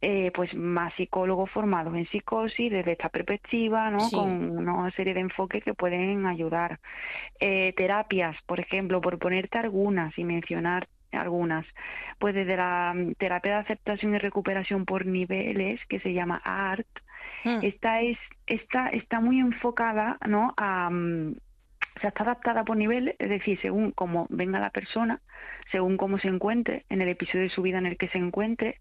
eh, 0.00 0.30
pues 0.34 0.54
más 0.54 0.92
psicólogos 0.94 1.50
formados 1.50 1.94
en 1.94 2.06
psicosis 2.06 2.70
desde 2.70 2.92
esta 2.92 3.08
perspectiva, 3.08 3.90
¿no? 3.90 4.00
Sí. 4.00 4.16
Con 4.16 4.58
una 4.58 4.90
serie 4.92 5.14
de 5.14 5.20
enfoques 5.20 5.64
que 5.64 5.74
pueden 5.74 6.26
ayudar. 6.26 6.78
Eh, 7.40 7.72
terapias, 7.76 8.36
por 8.46 8.60
ejemplo, 8.60 9.00
por 9.00 9.18
ponerte 9.18 9.58
algunas 9.58 10.16
y 10.18 10.24
mencionar 10.24 10.88
algunas, 11.12 11.64
pues 12.18 12.34
desde 12.34 12.56
la 12.56 12.92
mm, 12.94 13.14
terapia 13.14 13.52
de 13.52 13.58
aceptación 13.58 14.14
y 14.14 14.18
recuperación 14.18 14.84
por 14.84 15.06
niveles, 15.06 15.80
que 15.88 16.00
se 16.00 16.12
llama 16.12 16.40
ART, 16.44 16.86
Mm, 17.44 17.60
esta 17.62 18.00
es 18.00 18.18
esta 18.46 18.88
está 18.88 19.20
muy 19.20 19.38
enfocada 19.38 20.18
no 20.26 20.54
a 20.56 20.90
mm, 20.90 21.36
o 21.98 22.00
sea, 22.00 22.10
está 22.10 22.22
adaptada 22.22 22.62
por 22.64 22.76
niveles, 22.76 23.16
es 23.18 23.28
decir, 23.28 23.58
según 23.60 23.90
cómo 23.90 24.26
venga 24.30 24.60
la 24.60 24.70
persona, 24.70 25.20
según 25.72 25.96
cómo 25.96 26.18
se 26.18 26.28
encuentre, 26.28 26.84
en 26.88 27.02
el 27.02 27.08
episodio 27.08 27.42
de 27.42 27.50
su 27.50 27.60
vida 27.62 27.78
en 27.78 27.86
el 27.86 27.96
que 27.96 28.06
se 28.08 28.18
encuentre, 28.18 28.76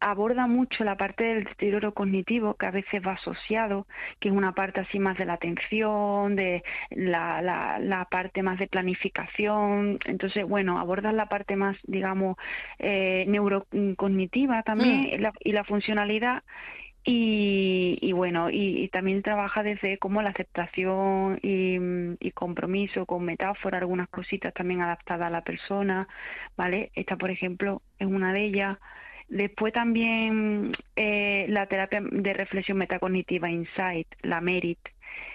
aborda 0.00 0.46
mucho 0.48 0.82
la 0.82 0.96
parte 0.96 1.22
del 1.24 1.44
deterioro 1.44 1.94
cognitivo 1.94 2.54
que 2.54 2.66
a 2.66 2.72
veces 2.72 3.00
va 3.06 3.12
asociado, 3.12 3.86
que 4.18 4.28
es 4.28 4.34
una 4.34 4.52
parte 4.52 4.80
así 4.80 4.98
más 4.98 5.16
de 5.18 5.24
la 5.24 5.34
atención, 5.34 6.34
de 6.34 6.62
la, 6.90 7.40
la, 7.42 7.78
la 7.78 8.04
parte 8.06 8.42
más 8.42 8.58
de 8.58 8.66
planificación, 8.66 9.98
entonces, 10.04 10.44
bueno, 10.46 10.78
aborda 10.80 11.12
la 11.12 11.26
parte 11.26 11.54
más, 11.54 11.76
digamos, 11.84 12.36
eh, 12.80 13.24
neurocognitiva 13.28 14.62
también 14.64 15.04
y 15.14 15.18
la- 15.18 15.32
y 15.40 15.52
la 15.52 15.62
funcionalidad 15.64 16.42
Y, 17.10 17.98
y 18.02 18.12
bueno, 18.12 18.50
y, 18.50 18.82
y 18.84 18.88
también 18.88 19.22
trabaja 19.22 19.62
desde 19.62 19.96
como 19.98 20.20
la 20.20 20.28
aceptación 20.28 21.38
y, 21.42 21.78
y 22.20 22.32
compromiso 22.32 23.06
con 23.06 23.24
metáfora, 23.24 23.78
algunas 23.78 24.08
cositas 24.10 24.52
también 24.52 24.82
adaptadas 24.82 25.28
a 25.28 25.30
la 25.30 25.40
persona, 25.42 26.06
¿vale? 26.54 26.90
Esta, 26.94 27.16
por 27.16 27.30
ejemplo, 27.30 27.80
es 27.98 28.06
una 28.06 28.34
de 28.34 28.44
ellas. 28.44 28.78
Después 29.28 29.72
también 29.72 30.72
eh, 30.96 31.46
la 31.48 31.66
terapia 31.66 32.02
de 32.02 32.34
reflexión 32.34 32.76
metacognitiva 32.76 33.50
Insight, 33.50 34.08
la 34.22 34.42
MERIT. 34.42 34.78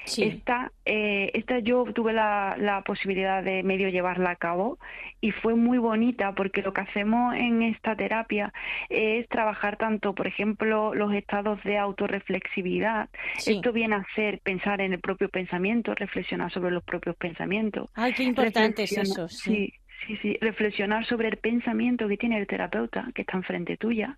Sí. 0.06 0.24
Esta, 0.24 0.72
eh, 0.86 1.32
esta 1.34 1.60
yo 1.60 1.86
tuve 1.94 2.13
la, 2.13 2.56
la 2.58 2.82
posibilidad 2.82 3.44
de 3.44 3.63
medio 3.63 3.89
llevarla 3.89 4.32
a 4.32 4.36
cabo 4.36 4.78
y 5.22 5.32
fue 5.32 5.56
muy 5.56 5.78
bonita 5.78 6.34
porque 6.34 6.62
lo 6.62 6.74
que 6.74 6.82
hacemos 6.82 7.36
en 7.36 7.62
esta 7.63 7.96
terapia 7.96 8.54
es 8.89 9.28
trabajar 9.30 9.78
tanto, 9.78 10.13
por 10.13 10.28
ejemplo, 10.28 10.94
los 10.94 11.13
estados 11.13 11.63
de 11.63 11.78
autorreflexividad. 11.78 13.10
Sí. 13.38 13.54
Esto 13.54 13.72
viene 13.72 13.96
a 13.96 14.06
ser 14.16 14.39
pensar 14.39 14.82
en 14.82 14.94
el 14.94 15.00
propio 15.00 15.30
pensamiento, 15.30 15.96
reflexionar 15.96 16.52
sobre 16.52 16.72
los 16.72 16.84
propios 16.84 17.16
pensamientos. 17.16 17.89
Ay, 17.94 18.13
qué 18.13 18.24
importante 18.24 18.84
es 18.84 18.98
eso, 18.98 19.30
sí. 19.30 19.54
Sí, 19.54 19.74
sí, 20.22 20.38
reflexionar 20.42 21.06
sobre 21.06 21.28
el 21.28 21.38
pensamiento 21.38 22.08
que 22.08 22.18
tiene 22.18 22.38
el 22.38 22.48
terapeuta 22.48 23.10
que 23.13 23.22
está 23.22 23.38
enfrente 23.38 23.78
tuya, 23.78 24.18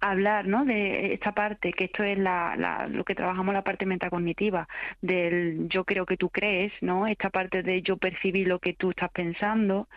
hablar, 0.00 0.46
¿no? 0.46 0.64
De 0.64 1.12
esta 1.14 1.32
parte, 1.32 1.72
que 1.72 1.84
esto 1.84 2.02
es 2.02 2.18
la, 2.18 2.54
la, 2.56 2.86
lo 2.88 3.04
que 3.04 3.14
trabajamos 3.14 3.54
la 3.54 3.62
parte 3.62 3.86
metacognitiva, 3.86 4.68
del 5.00 5.68
yo 5.68 5.84
creo 5.84 6.06
que 6.06 6.16
tú 6.16 6.30
crees, 6.30 6.72
¿no? 6.80 7.06
Esta 7.06 7.30
parte 7.30 7.62
de 7.62 7.82
yo 7.82 7.96
percibí 7.96 8.44
lo 8.44 8.58
que 8.58 8.74
tú 8.74 8.90
estás 8.90 9.10
pensando. 9.10 9.88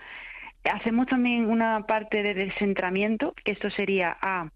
Hacemos 0.63 1.08
también 1.08 1.49
una 1.49 1.86
parte 1.88 2.21
de 2.23 2.34
descentramiento, 2.34 3.34
que 3.43 3.52
esto 3.52 3.69
sería 3.71 4.17
a 4.21 4.49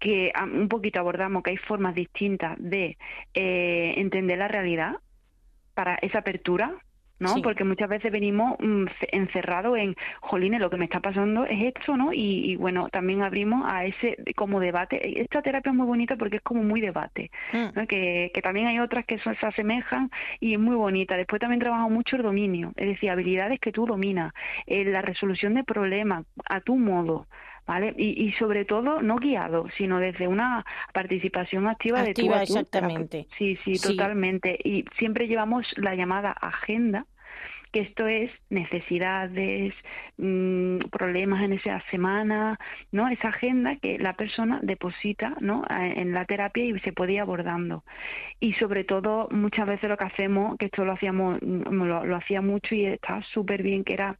que 0.00 0.32
ah, 0.34 0.44
un 0.44 0.68
poquito 0.68 0.98
abordamos 0.98 1.42
que 1.42 1.50
hay 1.50 1.56
formas 1.58 1.94
distintas 1.94 2.56
de 2.58 2.96
eh, 3.34 3.94
entender 3.96 4.38
la 4.38 4.48
realidad 4.48 4.96
para 5.74 5.94
esa 5.96 6.18
apertura, 6.18 6.74
¿no? 7.22 7.28
Sí. 7.28 7.40
Porque 7.42 7.64
muchas 7.64 7.88
veces 7.88 8.12
venimos 8.12 8.56
mm, 8.60 8.84
ce- 9.00 9.08
encerrados 9.12 9.78
en, 9.78 9.94
jolines, 10.20 10.60
lo 10.60 10.68
que 10.70 10.76
me 10.76 10.84
está 10.84 11.00
pasando 11.00 11.44
es 11.44 11.74
esto, 11.74 11.96
¿no? 11.96 12.12
Y, 12.12 12.52
y, 12.52 12.56
bueno, 12.56 12.88
también 12.90 13.22
abrimos 13.22 13.64
a 13.66 13.84
ese 13.86 14.16
como 14.36 14.60
debate. 14.60 15.20
Esta 15.22 15.40
terapia 15.42 15.70
es 15.70 15.76
muy 15.76 15.86
bonita 15.86 16.16
porque 16.16 16.36
es 16.36 16.42
como 16.42 16.62
muy 16.62 16.80
debate, 16.80 17.30
Mm. 17.52 17.66
¿no? 17.74 17.86
que, 17.86 18.30
que 18.34 18.42
también 18.42 18.66
hay 18.66 18.78
otras 18.80 19.04
que 19.06 19.18
son- 19.20 19.36
se 19.36 19.46
asemejan 19.46 20.10
y 20.40 20.54
es 20.54 20.60
muy 20.60 20.76
bonita. 20.76 21.16
Después 21.16 21.40
también 21.40 21.60
trabajamos 21.60 21.92
mucho 21.92 22.16
el 22.16 22.22
dominio, 22.22 22.72
es 22.76 22.86
decir, 22.88 23.10
habilidades 23.10 23.60
que 23.60 23.72
tú 23.72 23.86
dominas, 23.86 24.32
eh, 24.66 24.84
la 24.84 25.02
resolución 25.02 25.54
de 25.54 25.64
problemas 25.64 26.24
a 26.48 26.60
tu 26.60 26.76
modo. 26.76 27.26
¿Vale? 27.64 27.94
Y, 27.96 28.20
y 28.20 28.32
sobre 28.32 28.64
todo 28.64 29.02
no 29.02 29.16
guiado, 29.18 29.68
sino 29.78 30.00
desde 30.00 30.26
una 30.26 30.64
participación 30.92 31.68
activa, 31.68 32.02
de 32.02 32.12
tú 32.12 32.22
Activa, 32.22 32.34
a 32.34 32.38
tú. 32.38 32.42
exactamente. 32.58 33.26
Sí, 33.38 33.56
sí, 33.64 33.76
Sí. 33.76 33.88
totalmente. 33.96 34.58
Y 34.64 34.84
siempre 34.98 35.28
llevamos 35.28 35.66
la 35.76 35.94
llamada 35.94 36.32
agenda, 36.32 37.06
que 37.72 37.80
esto 37.80 38.06
es 38.06 38.30
necesidades, 38.50 39.74
mm, 40.18 40.78
problemas 40.90 41.42
en 41.42 41.54
esa 41.54 41.82
semana, 41.90 42.58
¿no? 42.92 43.08
Esa 43.08 43.28
agenda 43.28 43.76
que 43.76 43.98
la 43.98 44.14
persona 44.14 44.60
deposita, 44.62 45.34
¿no? 45.40 45.64
En 45.70 46.12
la 46.12 46.24
terapia 46.26 46.64
y 46.64 46.78
se 46.80 46.92
puede 46.92 47.14
ir 47.14 47.20
abordando. 47.20 47.84
Y 48.40 48.52
sobre 48.54 48.84
todo, 48.84 49.28
muchas 49.30 49.66
veces 49.66 49.88
lo 49.88 49.96
que 49.96 50.04
hacemos, 50.04 50.56
que 50.58 50.66
esto 50.66 50.84
lo 50.84 50.92
hacíamos, 50.92 51.40
mm, 51.42 51.82
lo, 51.84 52.04
lo 52.04 52.16
hacía 52.16 52.42
mucho 52.42 52.74
y 52.74 52.86
está 52.86 53.22
súper 53.32 53.62
bien, 53.62 53.84
que 53.84 53.94
era 53.94 54.18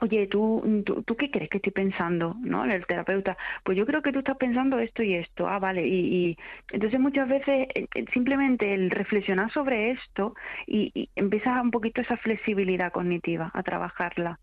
Oye, 0.00 0.26
¿tú, 0.26 0.82
tú, 0.84 1.02
¿tú 1.04 1.16
qué 1.16 1.30
crees 1.30 1.48
que 1.50 1.56
estoy 1.58 1.72
pensando? 1.72 2.36
¿No? 2.40 2.64
El 2.64 2.86
terapeuta, 2.86 3.36
pues 3.64 3.78
yo 3.78 3.86
creo 3.86 4.02
que 4.02 4.12
tú 4.12 4.18
estás 4.18 4.36
pensando 4.36 4.78
esto 4.78 5.02
y 5.02 5.14
esto. 5.14 5.48
Ah, 5.48 5.58
vale. 5.58 5.86
Y, 5.86 6.30
y 6.32 6.36
entonces 6.70 7.00
muchas 7.00 7.28
veces 7.28 7.68
eh, 7.74 7.88
eh, 7.94 8.04
simplemente 8.12 8.74
el 8.74 8.90
reflexionar 8.90 9.50
sobre 9.52 9.92
esto 9.92 10.34
y, 10.66 10.90
y 10.94 11.10
empiezas 11.16 11.62
un 11.62 11.70
poquito 11.70 12.00
esa 12.02 12.16
flexibilidad 12.18 12.92
cognitiva 12.92 13.50
a 13.54 13.62
trabajarla. 13.62 14.38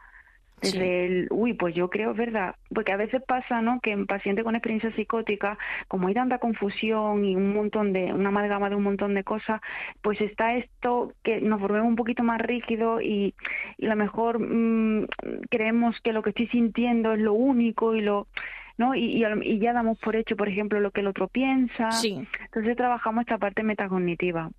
Sí. 0.63 0.77
Desde 0.77 1.05
el, 1.05 1.27
uy, 1.29 1.53
pues 1.53 1.75
yo 1.75 1.89
creo, 1.89 2.11
es 2.11 2.17
verdad, 2.17 2.55
porque 2.73 2.91
a 2.91 2.97
veces 2.97 3.21
pasa, 3.27 3.61
¿no? 3.61 3.79
Que 3.81 3.91
en 3.91 4.05
pacientes 4.05 4.43
con 4.43 4.55
experiencia 4.55 4.93
psicótica, 4.95 5.57
como 5.87 6.07
hay 6.07 6.13
tanta 6.13 6.39
confusión 6.39 7.25
y 7.25 7.35
un 7.35 7.53
montón 7.53 7.93
de, 7.93 8.13
una 8.13 8.29
amalgama 8.29 8.69
de 8.69 8.75
un 8.75 8.83
montón 8.83 9.13
de 9.13 9.23
cosas, 9.23 9.61
pues 10.01 10.19
está 10.21 10.55
esto 10.55 11.13
que 11.23 11.41
nos 11.41 11.59
volvemos 11.59 11.87
un 11.87 11.95
poquito 11.95 12.23
más 12.23 12.39
rígidos 12.39 13.01
y, 13.03 13.33
y 13.77 13.85
a 13.85 13.89
lo 13.89 13.95
mejor 13.95 14.39
mm, 14.39 15.07
creemos 15.49 15.99
que 16.01 16.13
lo 16.13 16.23
que 16.23 16.29
estoy 16.29 16.47
sintiendo 16.47 17.13
es 17.13 17.19
lo 17.19 17.33
único 17.33 17.95
y 17.95 18.01
lo, 18.01 18.27
¿no? 18.77 18.95
Y, 18.95 19.23
y, 19.23 19.25
y 19.43 19.59
ya 19.59 19.73
damos 19.73 19.99
por 19.99 20.15
hecho, 20.15 20.35
por 20.35 20.49
ejemplo, 20.49 20.79
lo 20.79 20.91
que 20.91 21.01
el 21.01 21.07
otro 21.07 21.27
piensa. 21.27 21.91
Sí. 21.91 22.25
Entonces 22.45 22.75
trabajamos 22.75 23.21
esta 23.21 23.37
parte 23.37 23.63
metacognitiva. 23.63 24.49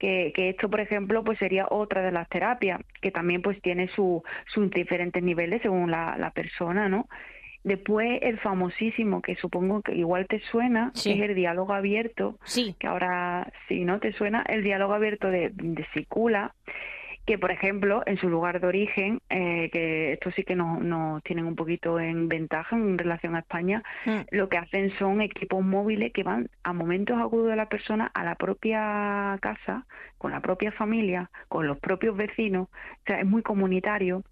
Que, 0.00 0.32
que 0.34 0.48
esto, 0.48 0.70
por 0.70 0.80
ejemplo, 0.80 1.22
pues 1.22 1.38
sería 1.38 1.66
otra 1.70 2.00
de 2.00 2.10
las 2.10 2.26
terapias, 2.30 2.80
que 3.02 3.10
también 3.10 3.42
pues 3.42 3.60
tiene 3.60 3.86
su- 3.88 4.22
sus 4.46 4.70
diferentes 4.70 5.22
niveles 5.22 5.60
según 5.60 5.90
la, 5.90 6.16
la 6.18 6.30
persona, 6.30 6.88
¿no? 6.88 7.06
Después 7.64 8.18
el 8.22 8.38
famosísimo, 8.38 9.20
que 9.20 9.36
supongo 9.36 9.82
que 9.82 9.94
igual 9.94 10.26
te 10.26 10.40
suena, 10.50 10.90
Sí. 10.94 11.12
que 11.12 11.22
es 11.24 11.28
el 11.28 11.34
diálogo 11.36 11.74
abierto, 11.74 12.38
Sí. 12.44 12.74
que 12.80 12.86
ahora 12.86 13.52
si 13.68 13.84
no 13.84 14.00
te 14.00 14.12
suena, 14.12 14.42
el 14.48 14.62
diálogo 14.64 14.94
abierto 14.94 15.28
de, 15.30 15.50
de 15.52 15.86
Sicula, 15.92 16.54
que 17.26 17.38
por 17.38 17.50
ejemplo 17.50 18.02
en 18.06 18.16
su 18.18 18.28
lugar 18.28 18.60
de 18.60 18.66
origen, 18.66 19.20
eh, 19.30 19.70
que 19.72 20.14
esto 20.14 20.30
sí 20.32 20.42
que 20.42 20.56
nos, 20.56 20.80
nos 20.80 21.22
tienen 21.22 21.44
un 21.44 21.54
poquito 21.54 22.00
en 22.00 22.28
ventaja 22.28 22.76
en 22.76 22.98
relación 22.98 23.36
a 23.36 23.40
España, 23.40 23.82
Mm. 24.06 24.20
lo 24.30 24.48
que 24.48 24.58
hacen 24.58 24.90
son 24.98 25.20
equipos 25.20 25.62
móviles 25.64 26.12
que 26.12 26.22
van 26.22 26.48
a 26.62 26.72
momentos 26.72 27.18
agudos 27.18 27.50
de 27.50 27.56
la 27.56 27.68
persona 27.68 28.10
a 28.14 28.24
la 28.24 28.34
propia 28.34 29.38
casa, 29.40 29.86
con 30.18 30.32
la 30.32 30.40
propia 30.40 30.72
familia, 30.72 31.30
con 31.48 31.66
los 31.66 31.78
propios 31.78 32.16
vecinos, 32.16 32.68
o 32.68 33.06
sea, 33.06 33.20
es 33.20 33.26
muy 33.26 33.42
comunitario 33.42 34.22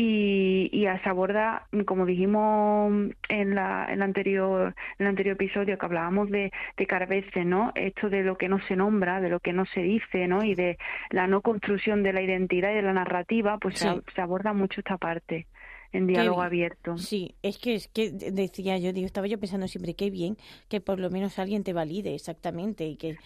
y, 0.00 0.70
y 0.72 0.84
se 1.02 1.08
aborda, 1.08 1.66
como 1.84 2.06
dijimos 2.06 3.10
en, 3.28 3.56
la, 3.56 3.84
en, 3.90 3.98
la 3.98 4.04
anterior, 4.04 4.72
en 4.96 5.06
el 5.06 5.08
anterior 5.08 5.34
episodio 5.34 5.76
que 5.76 5.86
hablábamos 5.86 6.30
de, 6.30 6.52
de 6.76 6.86
Carvese, 6.86 7.44
¿no? 7.44 7.72
Esto 7.74 8.08
de 8.08 8.22
lo 8.22 8.38
que 8.38 8.48
no 8.48 8.60
se 8.68 8.76
nombra, 8.76 9.20
de 9.20 9.28
lo 9.28 9.40
que 9.40 9.52
no 9.52 9.66
se 9.66 9.80
dice, 9.80 10.28
¿no? 10.28 10.44
Y 10.44 10.54
de 10.54 10.78
la 11.10 11.26
no 11.26 11.40
construcción 11.40 12.04
de 12.04 12.12
la 12.12 12.22
identidad 12.22 12.70
y 12.70 12.76
de 12.76 12.82
la 12.82 12.92
narrativa, 12.92 13.58
pues 13.58 13.80
se, 13.80 13.88
se 14.14 14.20
aborda 14.20 14.52
mucho 14.52 14.82
esta 14.82 14.98
parte 14.98 15.48
en 15.92 16.06
diálogo 16.06 16.42
abierto. 16.42 16.98
Sí, 16.98 17.34
es 17.42 17.58
que 17.58 17.74
es 17.74 17.88
que 17.88 18.10
de- 18.10 18.30
decía 18.32 18.76
yo, 18.78 18.92
digo, 18.92 19.06
estaba 19.06 19.26
yo 19.26 19.38
pensando 19.38 19.68
siempre 19.68 19.94
qué 19.94 20.10
bien 20.10 20.36
que 20.68 20.80
por 20.80 20.98
lo 20.98 21.10
menos 21.10 21.38
alguien 21.38 21.62
te 21.64 21.72
valide 21.72 22.14
exactamente 22.14 22.86
y 22.86 22.96
que 22.96 23.16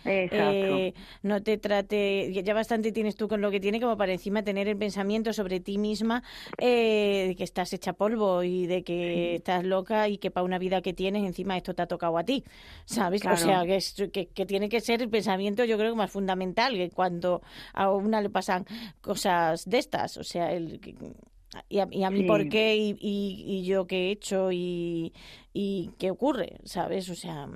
eh, 0.67 0.95
no 1.23 1.43
te 1.43 1.59
trate, 1.59 2.31
ya- 2.33 2.55
bastante 2.55 2.93
tienes 2.93 3.17
tú 3.17 3.29
con 3.29 3.41
lo 3.41 3.51
que 3.51 3.61
tiene 3.61 3.81
como 3.81 3.97
para 3.97 4.13
encima 4.13 4.43
tener 4.43 4.69
el 4.69 4.77
pensamiento 4.77 5.33
sobre 5.33 5.59
ti 5.61 5.79
misma 5.79 6.23
eh, 6.59 7.25
de 7.29 7.37
que 7.37 7.45
estás 7.45 7.73
hecha 7.73 7.93
polvo 7.95 8.43
y 8.43 8.67
de 8.67 8.83
que 8.85 9.37
estás 9.37 9.65
loca 9.65 10.09
y 10.09 10.19
que 10.19 10.31
para 10.31 10.45
una 10.45 10.59
vida 10.59 10.83
que 10.83 10.93
tienes 10.93 11.25
encima 11.25 11.57
esto 11.57 11.75
te 11.75 11.83
ha 11.83 11.87
tocado 11.87 12.19
a 12.19 12.25
ti, 12.25 12.45
¿sabes? 12.85 13.23
Claro. 13.23 13.37
O 13.37 13.39
sea, 13.39 13.65
que, 13.65 13.77
es- 13.77 13.95
que, 14.13 14.27
que 14.29 14.45
tiene 14.47 14.69
que 14.69 14.81
ser 14.81 15.03
el 15.03 15.09
pensamiento 15.09 15.65
yo 15.65 15.79
creo 15.79 15.93
que 15.93 15.97
más 15.99 16.11
fundamental 16.11 16.75
que 16.75 16.91
cuando 16.91 17.43
a 17.73 17.91
una 17.91 18.21
le 18.21 18.29
pasan 18.31 18.67
cosas 19.01 19.65
de 19.69 19.79
estas, 19.79 20.17
o 20.19 20.25
sea, 20.25 20.53
el... 20.53 20.79
y 21.69 21.81
a, 21.81 21.89
y 21.91 22.05
a 22.05 22.11
mí 22.11 22.23
Sí. 22.23 22.25
por 22.25 22.49
qué 22.49 22.77
y, 22.77 22.91
y, 23.01 23.45
y 23.47 23.65
yo 23.65 23.87
qué 23.87 24.09
he 24.09 24.11
hecho 24.13 24.53
y, 24.53 25.13
y 25.53 25.91
qué 25.99 26.11
ocurre, 26.11 26.59
¿sabes? 26.65 27.09
O 27.11 27.15
sea, 27.15 27.49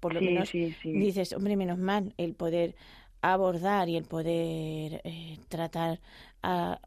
por 0.00 0.12
lo 0.14 0.20
Sí, 0.20 0.22
menos 0.22 0.56
sí. 0.74 0.76
dices, 0.92 1.32
hombre, 1.32 1.56
menos 1.56 1.78
mal 1.78 2.14
el 2.18 2.34
poder 2.34 2.74
abordar 3.22 3.88
y 3.88 3.96
el 3.96 4.04
poder 4.04 5.00
eh, 5.04 5.38
tratar 5.48 6.00
a... 6.42 6.80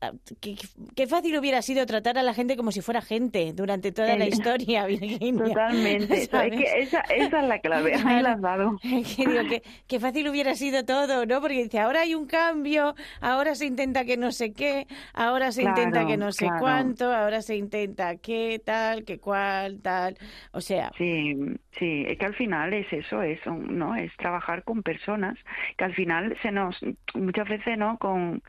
a- 0.00 0.06
a- 0.06 0.12
qué, 0.40 0.56
qué 0.96 1.06
fácil 1.06 1.36
hubiera 1.38 1.62
sido 1.62 1.84
tratar 1.86 2.18
a 2.18 2.22
la 2.22 2.34
gente 2.34 2.56
como 2.56 2.72
si 2.72 2.80
fuera 2.80 3.00
gente 3.02 3.52
durante 3.52 3.92
toda 3.92 4.16
la 4.16 4.26
historia, 4.26 4.86
Virginia. 4.86 5.44
Totalmente. 5.44 6.22
Es 6.22 6.28
que 6.28 6.80
esa, 6.80 7.00
esa 7.00 7.40
es 7.42 7.48
la 7.48 7.58
clave. 7.60 7.94
Ahí 7.94 8.22
la 8.22 8.32
has 8.32 8.40
dado. 8.40 8.78
que 8.82 9.26
digo, 9.26 9.48
que, 9.48 9.62
que 9.86 10.00
fácil 10.00 10.28
hubiera 10.28 10.54
sido 10.54 10.84
todo, 10.84 11.26
¿no? 11.26 11.40
Porque 11.40 11.62
dice, 11.64 11.78
ahora 11.80 12.00
hay 12.02 12.14
un 12.14 12.26
cambio, 12.26 12.94
ahora 13.20 13.54
se 13.54 13.66
intenta 13.66 14.04
que 14.04 14.16
no 14.16 14.32
sé 14.32 14.52
qué, 14.52 14.86
ahora 15.14 15.52
se 15.52 15.62
intenta 15.62 15.90
Claro, 15.90 16.08
que 16.08 16.16
no 16.16 16.32
sé 16.32 16.46
claro. 16.46 16.60
cuánto, 16.60 17.12
ahora 17.12 17.42
se 17.42 17.56
intenta 17.56 18.16
qué 18.16 18.60
tal, 18.64 19.04
qué 19.04 19.18
cuál, 19.18 19.80
tal. 19.80 20.16
O 20.52 20.60
sea, 20.60 20.90
Sí, 20.96 21.36
sí, 21.78 22.04
es 22.06 22.18
que 22.18 22.26
al 22.26 22.34
final 22.34 22.72
es 22.74 22.92
eso, 22.92 23.22
es, 23.22 23.44
un- 23.46 23.78
¿no? 23.78 23.94
Es 23.96 24.14
trabajar 24.16 24.64
con 24.64 24.82
personas 24.82 25.36
que 25.76 25.84
al 25.84 25.94
final 25.94 26.36
se 26.42 26.50
nos, 26.52 26.76
muchas 27.14 27.48
veces, 27.48 27.76
¿no? 27.78 27.98
Con, 27.98 28.42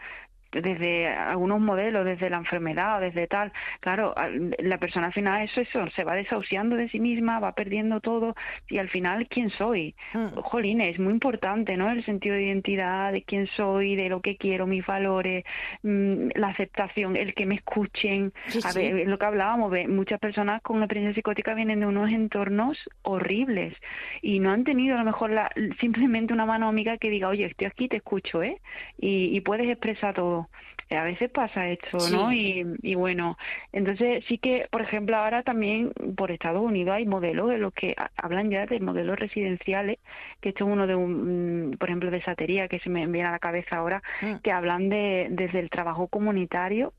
desde 0.52 1.08
algunos 1.08 1.60
modelos, 1.60 2.06
desde 2.06 2.30
la 2.30 2.38
enfermedad 2.38 2.98
o 2.98 3.02
desde 3.02 3.28
tal, 3.28 3.52
claro, 3.80 4.14
la 4.60 4.78
persona 4.78 5.08
al 5.08 5.14
final 5.14 5.42
eso, 5.44 5.62
eso, 5.62 5.90
se 5.96 6.04
va 6.04 6.16
desahuciando 6.16 6.76
de 6.76 6.90
sí 6.90 7.00
misma, 7.00 7.40
va 7.40 7.54
perdiendo 7.54 8.00
todo 8.00 8.36
y 8.70 8.78
al 8.78 8.90
final, 8.90 9.28
¿quién 9.28 9.50
soy? 9.52 9.96
Mm. 10.14 10.40
Jolín, 10.42 10.82
es 10.82 11.00
muy 11.00 11.14
importante, 11.14 11.78
¿no? 11.78 11.90
El 11.90 12.04
sentido 12.06 12.36
de 12.36 12.44
identidad, 12.44 13.12
de 13.12 13.24
quién 13.24 13.48
soy, 13.48 13.96
de 13.96 14.10
lo 14.10 14.22
que 14.22 14.38
quiero, 14.38 14.68
mis 14.68 14.86
valores, 14.86 15.46
mm, 15.84 16.30
la 16.36 16.50
aceptación, 16.50 17.16
el 17.16 17.34
que 17.34 17.46
me 17.46 17.56
escuchen. 17.56 18.34
Sí, 18.48 18.60
a 18.64 18.74
ver, 18.74 19.08
lo 19.08 19.18
que 19.18 19.26
hablábamos, 19.26 19.72
ve, 19.72 19.88
muchas 19.88 20.20
personas 20.20 20.62
con 20.62 20.78
experiencia 20.80 21.16
psicótica 21.16 21.54
vienen 21.54 21.80
de 21.80 21.86
unos 21.86 22.12
entornos 22.12 22.78
horribles 23.04 23.76
y 24.22 24.40
no 24.40 24.52
han 24.52 24.64
tenido 24.64 24.96
a 24.96 25.00
lo 25.00 25.06
mejor 25.06 25.32
la, 25.32 25.52
simplemente 25.80 26.34
una 26.34 26.46
mano 26.46 26.68
amiga 26.68 26.98
que 26.98 27.10
diga, 27.10 27.30
oye, 27.30 27.46
estoy 27.46 27.68
aquí, 27.68 27.88
te 27.88 27.98
escucho, 27.98 28.44
¿eh? 28.44 28.58
Y, 28.98 29.36
y 29.36 29.42
puedes 29.42 29.70
expresar 29.70 30.14
todo. 30.14 30.40
Eh, 30.89 30.97
A 30.97 31.04
veces 31.06 31.30
pasa 31.32 31.69
esto, 31.69 31.97
¿no? 32.12 32.34
Y, 32.34 32.65
y 32.82 32.95
bueno, 32.95 33.38
entonces 33.71 34.25
sí 34.27 34.38
que, 34.38 34.67
por 34.69 34.82
ejemplo, 34.82 35.15
ahora 35.15 35.41
también 35.41 35.93
por 36.17 36.32
Estados 36.32 36.62
Unidos 36.62 36.93
hay 36.95 37.06
modelos 37.06 37.51
en 37.51 37.62
los 37.62 37.73
que 37.73 37.95
ha- 37.97 38.12
hablan 38.17 38.49
ya 38.49 38.65
de 38.65 38.80
modelos 38.82 39.17
residenciales, 39.17 39.99
que 40.41 40.49
esto 40.49 40.65
es 40.65 40.71
uno 40.71 40.88
de 40.88 40.95
un, 40.95 41.69
mm, 41.69 41.77
por 41.77 41.88
ejemplo, 41.89 42.12
de 42.12 42.21
Satería, 42.21 42.67
que 42.67 42.80
se 42.80 42.89
me 42.89 43.06
viene 43.08 43.23
a 43.27 43.32
la 43.32 43.39
cabeza 43.39 43.77
ahora, 43.77 44.04
Mm. 44.21 44.36
que 44.43 44.51
hablan 44.51 44.89
de 44.89 45.27
desde 45.32 45.60
el 45.60 45.69
trabajo 45.69 46.08
comunitario, 46.10 46.89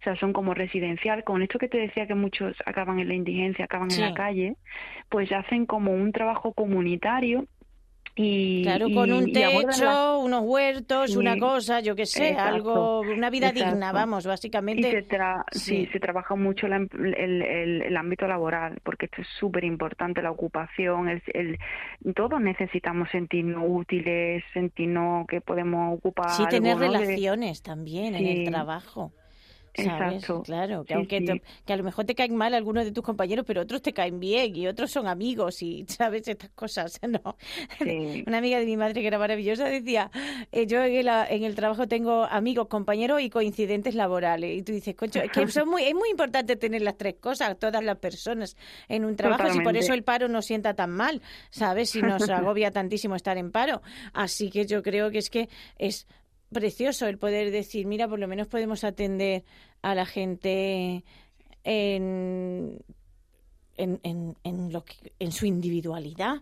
o 0.00 0.02
sea, 0.04 0.16
son 0.16 0.32
como 0.32 0.54
residencial, 0.54 1.22
con 1.22 1.42
esto 1.42 1.58
que 1.58 1.68
te 1.68 1.78
decía 1.78 2.06
que 2.06 2.14
muchos 2.14 2.56
acaban 2.64 2.98
en 3.00 3.08
la 3.08 3.14
indigencia, 3.14 3.66
acaban 3.66 3.90
Sí. 3.90 4.00
en 4.02 4.08
la 4.08 4.14
calle, 4.14 4.56
pues 5.10 5.30
hacen 5.30 5.66
como 5.66 5.92
un 5.92 6.10
trabajo 6.12 6.54
comunitario 6.54 7.44
y 8.14 8.62
Claro, 8.62 8.88
con 8.92 9.10
un 9.10 9.28
y 9.30 9.32
techo, 9.32 9.84
la- 9.84 10.16
unos 10.18 10.42
huertos, 10.44 11.16
una 11.16 11.38
cosa, 11.38 11.80
yo 11.80 11.96
qué 11.96 12.04
sé, 12.04 12.30
exacto, 12.30 12.54
algo, 12.54 13.00
una 13.00 13.30
vida 13.30 13.52
digna, 13.52 13.90
vamos, 13.92 14.24
y 14.24 14.28
básicamente. 14.28 14.90
se 14.90 15.08
tra- 15.08 15.44
sí. 15.50 15.86
sí. 15.86 15.88
se 15.92 15.98
trabaja 16.00 16.34
mucho 16.34 16.68
la 16.68 16.76
em- 16.76 16.88
el, 16.92 17.42
el, 17.42 17.82
el 17.82 17.96
ámbito 17.96 18.26
laboral, 18.26 18.80
porque 18.84 19.06
esto 19.06 19.22
es 19.22 19.28
súper 19.38 19.64
importante, 19.64 20.20
la 20.20 20.30
ocupación, 20.30 21.08
el, 21.08 21.22
el, 21.32 21.58
todos 22.14 22.38
necesitamos 22.40 23.08
sentirnos 23.10 23.64
útiles, 23.66 24.44
sentirnos 24.52 25.26
que 25.26 25.40
podemos 25.40 25.96
ocupar 25.96 26.30
Sí, 26.30 26.44
tener 26.50 26.72
algo, 26.72 26.84
¿no? 26.84 26.92
De- 26.92 26.98
relaciones 27.06 27.62
también 27.62 28.14
en 28.14 28.26
el 28.26 28.44
trabajo. 28.44 29.12
¿Sabes? 29.74 30.14
Exacto. 30.16 30.42
Claro, 30.42 30.84
que 30.84 30.92
Sí, 30.92 30.94
aunque 30.94 31.18
sí. 31.20 31.24
te- 31.26 31.42
que 31.64 31.72
a 31.72 31.76
lo 31.76 31.82
mejor 31.84 32.04
te 32.04 32.14
caen 32.14 32.36
mal 32.36 32.52
algunos 32.52 32.84
de 32.84 32.92
tus 32.92 33.02
compañeros, 33.02 33.44
pero 33.46 33.62
otros 33.62 33.80
te 33.80 33.92
caen 33.94 34.20
bien 34.20 34.54
y 34.54 34.66
otros 34.66 34.90
son 34.90 35.06
amigos 35.06 35.62
y 35.62 35.86
sabes 35.88 36.28
estas 36.28 36.50
cosas, 36.50 37.00
¿no? 37.08 37.36
Sí. 37.78 38.22
Una 38.26 38.38
amiga 38.38 38.58
de 38.58 38.66
mi 38.66 38.76
madre 38.76 39.00
que 39.00 39.06
era 39.06 39.18
maravillosa 39.18 39.64
decía, 39.64 40.10
eh, 40.52 40.66
yo 40.66 40.82
en 40.84 40.94
el, 40.94 41.08
en 41.08 41.44
el 41.44 41.54
trabajo 41.54 41.88
tengo 41.88 42.24
amigos, 42.24 42.68
compañeros 42.68 43.20
y 43.22 43.30
coincidentes 43.30 43.94
laborales. 43.94 44.58
Y 44.58 44.62
tú 44.62 44.72
dices, 44.72 44.94
concho, 44.94 45.20
es 45.22 45.30
que 45.30 45.46
son 45.48 45.68
muy, 45.70 45.84
es 45.84 45.94
muy 45.94 46.10
importante 46.10 46.56
tener 46.56 46.82
las 46.82 46.98
tres 46.98 47.14
cosas, 47.20 47.58
todas 47.58 47.82
las 47.82 47.96
personas 47.98 48.56
en 48.88 49.04
un 49.06 49.16
trabajo, 49.16 49.42
y 49.44 49.46
por 49.46 49.52
Totalmente. 49.54 49.78
eso 49.80 49.94
el 49.94 50.02
paro 50.04 50.28
no 50.28 50.42
sienta 50.42 50.74
tan 50.74 50.90
mal, 50.90 51.22
¿sabes? 51.50 51.94
Y 51.96 52.02
nos 52.02 52.28
agobia 52.28 52.70
tantísimo 52.72 53.16
estar 53.16 53.38
en 53.38 53.50
paro. 53.50 53.80
Así 54.12 54.50
que 54.50 54.66
yo 54.66 54.82
creo 54.82 55.10
que 55.10 55.18
es 55.18 55.30
que 55.30 55.48
es 55.78 56.06
precioso 56.52 57.06
el 57.06 57.18
poder 57.18 57.50
decir, 57.50 57.86
mira, 57.86 58.06
por 58.08 58.18
lo 58.18 58.28
menos 58.28 58.48
podemos 58.48 58.84
atender 58.84 59.42
a 59.82 59.94
la 59.94 60.06
gente 60.06 61.02
en, 61.64 62.78
en, 63.76 64.00
en, 64.02 64.36
en 64.44 64.72
lo 64.72 64.84
que, 64.84 64.94
en 65.18 65.32
su 65.32 65.46
individualidad. 65.46 66.36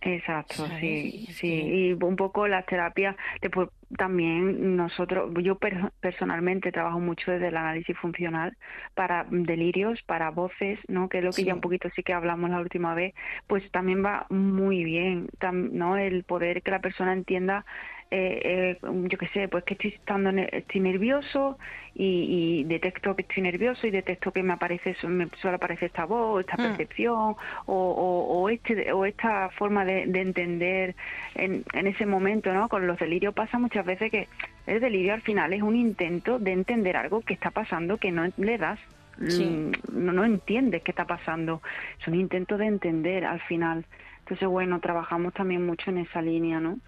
Exacto, 0.00 0.54
¿Sabes? 0.68 0.78
sí, 0.80 1.26
Es 1.28 1.36
sí. 1.38 1.48
que- 1.48 1.88
Y 1.88 1.92
un 1.92 2.14
poco 2.14 2.46
las 2.46 2.64
terapias, 2.66 3.16
después 3.42 3.68
también 3.96 4.76
nosotros, 4.76 5.28
yo 5.42 5.58
per- 5.58 5.90
personalmente 5.98 6.70
trabajo 6.70 7.00
mucho 7.00 7.32
desde 7.32 7.48
el 7.48 7.56
análisis 7.56 7.96
funcional 7.98 8.56
para 8.94 9.26
delirios, 9.28 10.00
para 10.06 10.30
voces, 10.30 10.78
¿no? 10.86 11.08
Que 11.08 11.18
es 11.18 11.24
lo 11.24 11.30
que 11.30 11.42
Sí. 11.42 11.46
ya 11.46 11.54
un 11.54 11.60
poquito 11.60 11.88
sí 11.96 12.04
que 12.04 12.12
hablamos 12.12 12.48
la 12.50 12.60
última 12.60 12.94
vez, 12.94 13.12
pues 13.48 13.68
también 13.72 14.04
va 14.04 14.26
muy 14.30 14.84
bien, 14.84 15.28
¿no? 15.72 15.96
El 15.96 16.22
poder 16.22 16.62
que 16.62 16.70
la 16.70 16.80
persona 16.80 17.12
entienda 17.12 17.66
eh, 18.10 18.40
eh, 18.44 18.78
yo 18.82 19.18
qué 19.18 19.28
sé, 19.28 19.48
pues 19.48 19.64
que 19.64 19.74
estoy 19.74 19.90
estando 19.90 20.30
estoy 20.30 20.80
nervioso 20.80 21.58
y, 21.94 22.60
y 22.60 22.64
detecto 22.64 23.14
que 23.14 23.22
estoy 23.22 23.42
nervioso 23.42 23.86
y 23.86 23.90
detecto 23.90 24.32
que 24.32 24.42
me 24.42 24.52
aparece 24.54 24.96
me 25.06 25.28
suele 25.40 25.56
aparecer 25.56 25.86
esta 25.86 26.04
voz, 26.06 26.40
esta 26.40 26.56
Mm. 26.56 26.62
percepción 26.62 27.18
o, 27.18 27.36
o, 27.66 28.42
o 28.42 28.48
este 28.48 28.92
o 28.92 29.04
esta 29.04 29.50
forma 29.50 29.84
de, 29.84 30.06
de 30.06 30.20
entender 30.20 30.94
en, 31.34 31.64
en 31.72 31.86
ese 31.86 32.06
momento, 32.06 32.52
¿no? 32.52 32.68
Con 32.68 32.86
los 32.86 32.98
delirios 32.98 33.34
pasa 33.34 33.58
muchas 33.58 33.84
veces 33.84 34.10
que 34.10 34.28
el 34.66 34.80
delirio 34.80 35.14
al 35.14 35.22
final 35.22 35.52
es 35.52 35.62
un 35.62 35.76
intento 35.76 36.38
de 36.38 36.52
entender 36.52 36.96
algo 36.96 37.20
que 37.22 37.34
está 37.34 37.50
pasando 37.50 37.98
que 37.98 38.10
no 38.12 38.26
le 38.36 38.58
das 38.58 38.78
Sí. 39.26 39.44
mm, 39.44 39.70
no, 39.92 40.12
no 40.12 40.24
entiendes 40.24 40.82
qué 40.82 40.92
está 40.92 41.04
pasando. 41.04 41.60
Es 42.00 42.06
un 42.08 42.14
intento 42.14 42.56
de 42.56 42.66
entender 42.66 43.24
al 43.24 43.40
final. 43.40 43.84
Entonces, 44.20 44.46
bueno, 44.48 44.78
trabajamos 44.80 45.32
también 45.34 45.66
mucho 45.66 45.90
en 45.90 45.98
esa 45.98 46.22
línea, 46.22 46.60
¿no? 46.60 46.78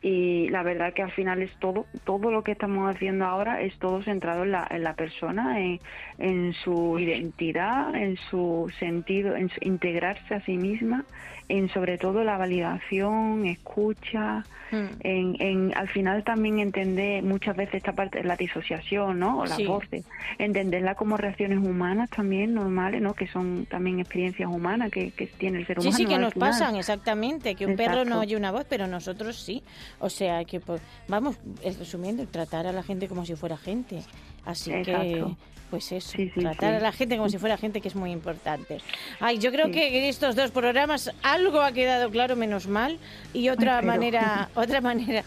Y 0.00 0.48
la 0.50 0.62
verdad 0.62 0.92
que 0.94 1.02
al 1.02 1.10
final 1.10 1.42
es 1.42 1.50
todo, 1.58 1.86
todo 2.04 2.30
lo 2.30 2.44
que 2.44 2.52
estamos 2.52 2.94
haciendo 2.94 3.24
ahora 3.24 3.62
es 3.62 3.76
todo 3.78 4.00
centrado 4.04 4.44
en 4.44 4.52
la, 4.52 4.64
en 4.70 4.84
la 4.84 4.94
persona, 4.94 5.60
en, 5.60 5.80
en 6.18 6.52
su 6.52 6.98
identidad, 7.00 7.92
en 7.96 8.16
su 8.30 8.70
sentido, 8.78 9.34
en 9.34 9.48
su- 9.48 9.58
integrarse 9.62 10.34
a 10.36 10.40
sí 10.42 10.56
misma, 10.56 11.04
en 11.48 11.68
sobre 11.70 11.98
todo 11.98 12.22
la 12.22 12.36
validación, 12.38 13.44
escucha, 13.46 14.44
Mm. 14.70 14.86
en, 15.00 15.36
en 15.40 15.72
al 15.78 15.88
final 15.88 16.22
también 16.24 16.58
entender 16.58 17.22
muchas 17.22 17.56
veces 17.56 17.76
esta 17.76 17.92
parte 17.92 18.18
de 18.18 18.24
la 18.24 18.36
disociación, 18.36 19.18
¿no? 19.18 19.38
O 19.38 19.46
las 19.46 19.56
Sí. 19.56 19.64
voces, 19.64 20.04
entenderla 20.38 20.94
como 20.94 21.16
reacciones 21.16 21.56
humanas 21.58 22.10
también 22.10 22.52
normales, 22.52 23.00
¿no? 23.00 23.14
Que 23.14 23.26
son 23.28 23.64
también 23.64 23.98
experiencias 23.98 24.46
humanas 24.50 24.90
que, 24.90 25.10
que 25.12 25.26
tiene 25.26 25.60
el 25.60 25.66
ser 25.66 25.80
Sí, 25.80 25.88
humano. 25.88 25.96
sí, 25.96 26.04
que 26.04 26.14
al 26.16 26.20
nos 26.20 26.34
final. 26.34 26.50
pasan, 26.50 26.76
exactamente. 26.76 27.54
Que 27.54 27.64
un 27.64 27.76
perro 27.76 28.04
no 28.04 28.20
oye 28.20 28.36
una 28.36 28.52
voz, 28.52 28.66
pero 28.68 28.86
nosotros 28.86 29.36
sí. 29.42 29.62
O 30.00 30.10
sea, 30.10 30.44
que 30.44 30.60
pues, 30.60 30.80
vamos, 31.08 31.36
resumiendo, 31.78 32.26
tratar 32.26 32.66
a 32.66 32.72
la 32.72 32.82
gente 32.82 33.08
como 33.08 33.24
si 33.24 33.34
fuera 33.34 33.56
gente. 33.56 34.02
Así 34.44 34.70
que, 34.82 35.24
pues 35.70 35.92
eso, 35.92 36.12
Sí, 36.16 36.30
sí, 36.34 36.40
tratar 36.40 36.70
sí. 36.70 36.76
a 36.76 36.80
la 36.80 36.92
gente 36.92 37.16
como 37.16 37.28
si 37.28 37.36
fuera 37.36 37.58
gente, 37.58 37.80
que 37.80 37.88
es 37.88 37.94
muy 37.94 38.10
importante. 38.10 38.78
Ay, 39.20 39.38
yo 39.38 39.52
creo 39.52 39.70
que 39.70 39.98
en 39.98 40.04
estos 40.04 40.34
dos 40.34 40.50
programas 40.50 41.12
algo 41.22 41.60
ha 41.60 41.72
quedado 41.72 42.10
claro, 42.10 42.36
menos 42.36 42.66
mal, 42.66 42.98
y 43.34 43.48
otra 43.50 43.82
manera, 43.82 44.48
otra 44.54 44.80
manera, 44.88 45.24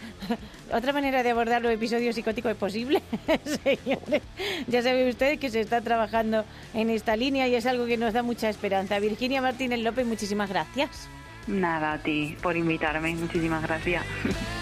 otra 0.72 0.92
manera 0.92 1.22
de 1.22 1.30
abordar 1.30 1.62
los 1.62 1.72
episodios 1.72 2.14
psicóticos 2.16 2.50
es 2.52 2.56
posible, 2.56 3.02
señores. 3.64 4.22
Ya 4.66 4.82
saben 4.82 5.08
ustedes 5.08 5.38
que 5.38 5.50
se 5.50 5.60
está 5.60 5.80
trabajando 5.80 6.44
en 6.74 6.90
esta 6.90 7.14
línea 7.14 7.46
y 7.46 7.54
es 7.54 7.66
algo 7.66 7.86
que 7.86 7.96
nos 7.96 8.12
da 8.12 8.22
mucha 8.24 8.48
esperanza. 8.48 8.98
Virginia 8.98 9.40
Martínez 9.40 9.78
López, 9.80 10.06
muchísimas 10.06 10.48
gracias. 10.48 11.08
Nada, 11.46 11.94
a 11.94 11.98
ti 11.98 12.36
por 12.40 12.56
invitarme. 12.56 13.14
Muchísimas 13.14 13.62
gracias. 13.62 14.04